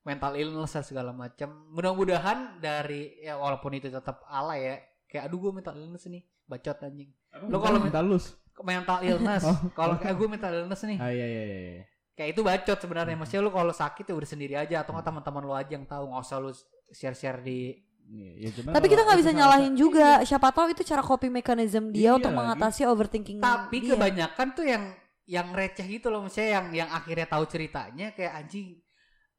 mental 0.00 0.32
illness 0.32 0.72
dan 0.72 0.82
segala 0.82 1.10
macam. 1.12 1.68
Mudah-mudahan 1.70 2.56
dari 2.58 3.20
ya 3.20 3.36
walaupun 3.36 3.76
itu 3.76 3.86
tetap 3.86 4.24
ala 4.26 4.56
ya. 4.56 4.80
Kayak 5.04 5.28
aduh 5.28 5.38
gue 5.40 5.52
mental 5.52 5.74
illness 5.76 6.06
nih, 6.06 6.24
bacot 6.46 6.78
anjing. 6.80 7.10
Lo 7.46 7.58
kalau 7.58 7.78
minta 7.78 8.00
lus. 8.00 8.32
Mental 8.60 8.98
illness, 9.00 9.44
Oh. 9.50 9.56
kalau 9.72 9.96
kayak 9.96 10.14
gue 10.14 10.28
mental 10.28 10.52
illness 10.54 10.82
nih. 10.84 10.98
Ah 10.98 11.08
iya 11.08 11.24
iya 11.24 11.42
iya. 11.42 11.58
iya. 11.72 11.84
Kayak 12.12 12.30
itu 12.34 12.40
bacot 12.42 12.78
sebenarnya. 12.78 13.16
Maksudnya 13.16 13.42
lu 13.42 13.50
kalau 13.50 13.72
sakit 13.72 14.04
ya 14.04 14.12
udah 14.12 14.28
sendiri 14.28 14.54
aja 14.54 14.80
atau 14.80 14.92
nggak 14.92 15.06
teman-teman 15.06 15.42
lu 15.42 15.52
aja 15.52 15.72
yang 15.72 15.84
tahu, 15.84 16.04
nggak 16.08 16.22
usah 16.22 16.38
lu 16.38 16.50
share-share 16.90 17.40
di 17.40 17.80
Iya, 18.10 18.50
ya, 18.50 18.74
Tapi 18.74 18.86
kita 18.86 19.06
nggak 19.06 19.18
bisa 19.18 19.30
nyalahin 19.30 19.78
juga. 19.78 20.18
Siapa 20.20 20.50
tahu 20.50 20.74
itu 20.74 20.82
cara 20.82 20.98
coping 20.98 21.30
mechanism 21.30 21.94
dia 21.94 22.10
Iya 22.10 22.18
untuk 22.18 22.34
lagi. 22.34 22.40
mengatasi 22.42 22.82
overthinking 22.82 23.38
tapi 23.38 23.76
dia. 23.78 23.94
kebanyakan 23.94 24.46
tuh 24.50 24.66
yang 24.66 24.84
yang 25.24 25.54
receh 25.54 25.86
gitu 25.86 26.10
loh 26.10 26.26
maksudnya 26.26 26.58
yang 26.58 26.66
yang 26.74 26.88
akhirnya 26.90 27.30
tahu 27.30 27.46
ceritanya 27.46 28.10
kayak 28.10 28.34
anjing 28.34 28.82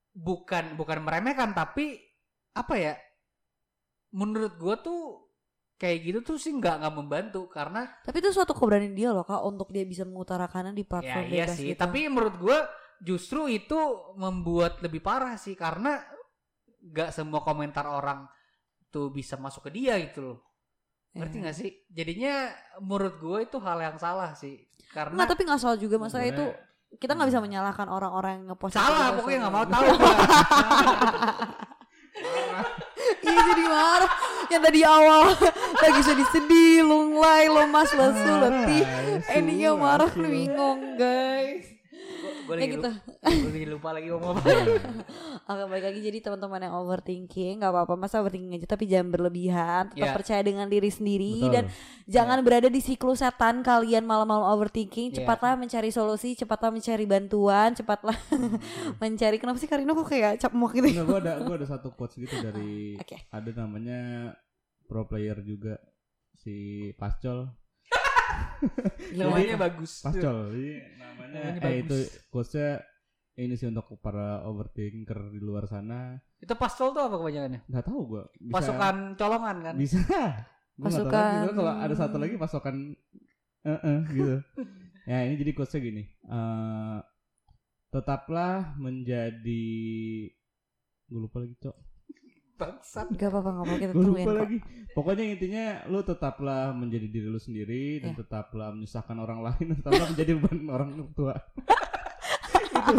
bukan 0.09 0.79
bukan 0.79 1.03
meremehkan 1.03 1.51
tapi 1.51 1.99
apa 2.55 2.73
ya 2.79 2.93
menurut 4.11 4.55
gua 4.55 4.75
tuh 4.77 5.20
kayak 5.81 5.97
gitu 5.99 6.19
tuh 6.21 6.37
sih 6.37 6.53
nggak 6.53 6.77
nggak 6.77 6.93
membantu 6.93 7.49
karena 7.49 7.89
Tapi 7.99 8.21
itu 8.21 8.29
suatu 8.29 8.53
keberanian 8.53 8.93
dia 8.93 9.09
loh 9.09 9.25
kak 9.25 9.41
untuk 9.41 9.73
dia 9.73 9.81
bisa 9.81 10.05
mengutarakannya 10.05 10.71
di 10.71 10.85
ya 10.85 10.89
platform 10.91 11.25
iya 11.25 11.33
bebas 11.41 11.57
sih 11.57 11.73
gitu. 11.73 11.79
tapi 11.79 11.99
menurut 12.05 12.35
gua 12.37 12.59
justru 13.01 13.49
itu 13.49 13.79
membuat 14.13 14.77
lebih 14.79 15.01
parah 15.01 15.33
sih 15.35 15.57
karena 15.57 15.97
nggak 16.83 17.09
semua 17.09 17.41
komentar 17.41 17.89
orang 17.89 18.29
tuh 18.87 19.09
bisa 19.09 19.35
masuk 19.35 19.65
ke 19.65 19.73
dia 19.73 19.97
gitu 19.97 20.21
loh 20.21 20.37
ngerti 21.11 21.35
Iya. 21.35 21.43
nggak 21.43 21.55
sih 21.57 21.69
jadinya 21.89 22.35
menurut 22.77 23.17
gua 23.17 23.37
itu 23.41 23.57
hal 23.57 23.81
yang 23.81 23.97
salah 23.97 24.31
sih 24.31 24.61
karena 24.89 25.17
Nggak, 25.17 25.29
tapi 25.29 25.41
nggak 25.43 25.59
salah 25.59 25.75
juga 25.75 25.97
masalah 25.97 26.25
itu 26.25 26.45
Sebenarnya- 26.45 26.69
kita 26.93 27.11
nggak 27.15 27.29
bisa 27.31 27.39
menyalahkan 27.39 27.87
orang-orang 27.87 28.31
yang 28.37 28.45
ngepost 28.49 28.75
itu 28.75 28.77
salah 28.77 29.15
pokoknya 29.15 29.39
nggak 29.41 29.53
mau 29.53 29.65
tahu. 29.65 29.85
Iya 33.21 33.39
jadi 33.47 33.63
marah 33.63 34.11
Yang 34.51 34.61
tadi 34.67 34.81
awal. 34.83 35.31
Lagi 35.83 36.01
sedih-sedih 36.03 36.83
Lunglai 36.83 37.47
Lemas 37.47 37.89
lesu 37.95 38.31
letih. 38.43 38.83
Endingnya 39.31 39.71
marah 39.79 40.11
bingung 40.11 40.99
guys 40.99 41.80
gue 42.41 42.53
Ya 42.53 42.59
lagi, 42.59 42.73
gitu 42.73 42.89
gue 43.43 43.51
lagi 43.51 43.67
lupa 43.67 43.89
lagi 43.91 44.07
ngomong 44.09 44.33
apa 44.33 44.49
Oke 45.47 45.63
balik 45.67 45.85
lagi 45.87 45.99
jadi 46.01 46.17
teman-teman 46.19 46.61
yang 46.61 46.75
overthinking 46.75 47.53
nggak 47.57 47.71
apa-apa 47.71 47.93
masa 47.95 48.19
overthinking 48.19 48.53
aja 48.55 48.67
tapi 48.67 48.85
jangan 48.85 49.09
berlebihan 49.09 49.83
tetap 49.89 50.01
Ya. 50.01 50.13
percaya 50.13 50.41
dengan 50.41 50.65
diri 50.65 50.87
sendiri 50.87 51.33
Betul. 51.39 51.53
dan 51.53 51.63
jangan 52.05 52.37
berada 52.41 52.67
di 52.67 52.79
siklus 52.79 53.19
setan 53.19 53.61
kalian 53.61 54.03
malam-malam 54.03 54.45
overthinking 54.49 55.13
Ya. 55.13 55.23
cepatlah 55.23 55.53
mencari 55.55 55.89
solusi 55.89 56.33
cepatlah 56.33 56.69
mencari 56.69 57.05
bantuan 57.05 57.73
cepatlah 57.73 58.17
mencari 59.01 59.37
kenapa 59.37 59.57
sih 59.57 59.67
Karino 59.67 59.93
kok 59.93 60.07
kayak 60.07 60.37
cap 60.37 60.51
muak 60.51 60.73
gitu 60.73 60.87
Enggak, 60.87 61.05
gua 61.05 61.19
ada 61.19 61.33
gua 61.41 61.55
ada 61.55 61.67
satu 61.67 61.93
quotes 61.93 62.17
gitu 62.17 62.35
dari 62.39 62.97
Oke. 62.97 63.27
ada 63.27 63.49
namanya 63.55 63.99
pro 64.85 65.05
player 65.05 65.39
juga 65.39 65.79
si 66.35 66.89
Pascol. 66.97 67.47
namanya 69.17 69.55
bagus 69.59 69.91
Pascol. 69.99 70.37
Jadi 70.49 70.69
namanya 70.95 71.39
Namanya 71.41 71.59
eh 71.59 71.61
bagus. 71.61 71.79
itu 71.81 71.97
quotesnya 72.27 72.71
ini 73.33 73.53
sih 73.53 73.65
untuk 73.65 73.87
para 73.97 74.43
overthinker 74.43 75.31
di 75.31 75.39
luar 75.39 75.65
sana. 75.65 76.19
itu 76.37 76.53
pastol 76.53 76.91
tuh 76.91 77.03
apa 77.03 77.15
kebanyakannya 77.15 77.61
Nggak 77.63 77.83
tahu 77.83 77.99
gua. 78.07 78.23
Bisa, 78.35 78.53
pasukan 78.53 78.95
colongan 79.15 79.57
kan 79.61 79.73
bisa. 79.75 79.97
Gua 80.01 80.17
tahu. 80.81 80.83
Pasukan- 80.83 81.41
Gua 81.43 81.53
kalau 81.55 81.73
ada 81.75 81.95
satu 81.95 82.17
lagi 82.17 82.35
pasukan 82.35 82.75
eh 83.61 83.79
eh, 83.79 83.99
gitu. 84.09 84.35
ya 85.09 85.17
ini 85.23 85.35
jadi 85.35 85.51
quotesnya 85.51 85.81
gini. 85.81 86.03
eh 86.05 86.99
tetaplah 87.87 88.73
menjadi 88.75 89.67
gue 91.05 91.19
lupa 91.19 91.39
lagi 91.39 91.59
cok 91.59 91.75
bangsat. 92.61 93.05
Gak 93.11 93.29
apa-apa 93.29 93.49
gak 93.49 93.57
apa-apa 93.59 93.75
kita 93.79 93.93
tungguin 93.93 94.21
lupa 94.21 94.31
kok. 94.31 94.39
lagi. 94.39 94.57
Pokoknya 94.91 95.23
intinya 95.25 95.65
lu 95.87 95.99
tetaplah 96.01 96.63
menjadi 96.71 97.07
diri 97.07 97.27
lu 97.27 97.39
sendiri 97.39 97.83
dan 97.99 98.11
Iya. 98.13 98.19
tetaplah 98.21 98.69
menyusahkan 98.69 99.17
orang 99.17 99.39
lain 99.41 99.65
dan 99.65 99.77
tetaplah 99.81 100.07
menjadi 100.07 100.31
beban 100.35 100.59
orang 100.67 100.89
tua. 101.11 101.33
Itu 102.61 102.93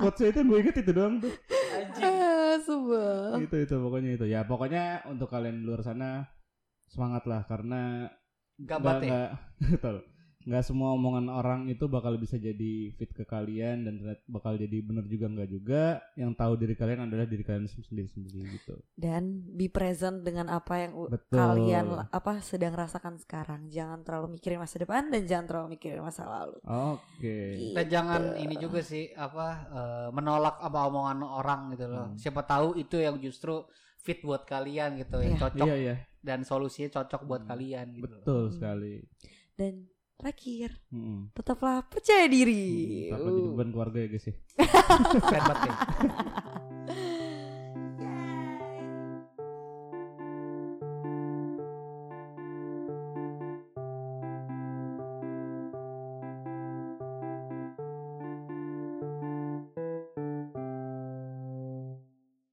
quotesnya 0.00 0.28
itu 0.30 0.40
gue 0.42 0.58
inget 0.58 0.76
itu 0.78 0.92
doang 0.92 1.14
tuh. 1.18 1.32
Anjing. 1.70 2.14
Sumpah. 2.60 3.34
itu 3.36 3.56
itu 3.58 3.74
pokoknya 3.74 4.10
itu. 4.14 4.24
Ya 4.24 4.40
pokoknya 4.42 4.84
untuk 5.06 5.26
kalian 5.26 5.58
di 5.58 5.64
luar 5.64 5.82
sana 5.82 6.22
semangat 6.86 7.24
lah 7.24 7.42
karena 7.44 8.06
gabat 8.54 9.02
ya 9.02 9.34
betul 9.74 10.06
nggak 10.44 10.60
semua 10.62 10.92
omongan 10.92 11.26
orang 11.26 11.60
itu 11.66 11.84
bakal 11.86 12.14
bisa 12.14 12.36
jadi 12.36 12.92
fit 12.92 13.08
ke 13.08 13.24
kalian 13.24 13.82
dan 13.82 13.94
bakal 14.24 14.54
jadi 14.54 14.76
bener 14.78 15.04
juga 15.04 15.26
nggak 15.26 15.48
juga 15.48 15.82
yang 16.14 16.32
tahu 16.32 16.52
diri 16.54 16.72
kalian 16.72 17.08
adalah 17.08 17.24
diri 17.24 17.40
kalian 17.40 17.64
sendiri 17.64 18.06
sendiri 18.06 18.52
gitu 18.52 18.76
dan 18.94 19.24
be 19.48 19.66
present 19.66 20.20
dengan 20.20 20.46
apa 20.46 20.74
yang 20.78 20.92
Betul. 21.08 21.32
kalian 21.32 21.84
apa 22.06 22.32
sedang 22.38 22.72
rasakan 22.72 23.16
sekarang 23.16 23.66
jangan 23.68 24.00
terlalu 24.00 24.36
mikirin 24.36 24.60
masa 24.60 24.76
depan 24.76 25.08
dan 25.08 25.24
jangan 25.24 25.46
terlalu 25.46 25.68
mikirin 25.74 26.00
masa 26.00 26.22
lalu 26.24 26.60
oke 26.62 27.36
dan 27.72 27.86
jangan 27.88 28.22
ini 28.36 28.54
juga 28.56 28.80
sih 28.80 29.10
apa 29.10 29.46
eh, 29.66 30.08
menolak 30.12 30.60
apa 30.60 30.78
omongan 30.84 31.18
orang 31.24 31.60
gitu 31.72 31.86
loh 31.86 32.06
Hmm. 32.06 32.20
siapa 32.20 32.44
tahu 32.44 32.76
itu 32.76 32.96
yang 32.96 33.16
justru 33.16 33.64
fit 33.96 34.20
buat 34.20 34.44
kalian 34.44 35.00
gitu 35.00 35.16
yang 35.18 35.34
Iya. 35.34 35.42
cocok 35.42 35.66
iya 35.66 35.76
iya 35.78 35.94
dan 36.20 36.40
solusinya 36.40 36.92
cocok 36.92 37.20
buat 37.22 37.42
Hmm. 37.42 37.50
kalian 37.50 37.86
gitu 37.96 38.04
loh. 38.04 38.20
betul 38.20 38.42
Hmm. 38.44 38.52
sekali 38.52 38.94
dan 39.54 39.74
terakhir 40.14 40.70
Mm-mm. 40.90 41.30
tetaplah 41.34 41.82
percaya 41.84 42.26
diri 42.26 43.08
Tanpa 43.10 43.28
jadi 43.28 43.40
beban 43.50 43.68
keluarga 43.70 43.98
ya 44.00 44.08
guys 44.08 44.26
ya 44.26 44.34
Keren 45.28 45.42
banget 45.44 45.62
ya. 45.66 45.74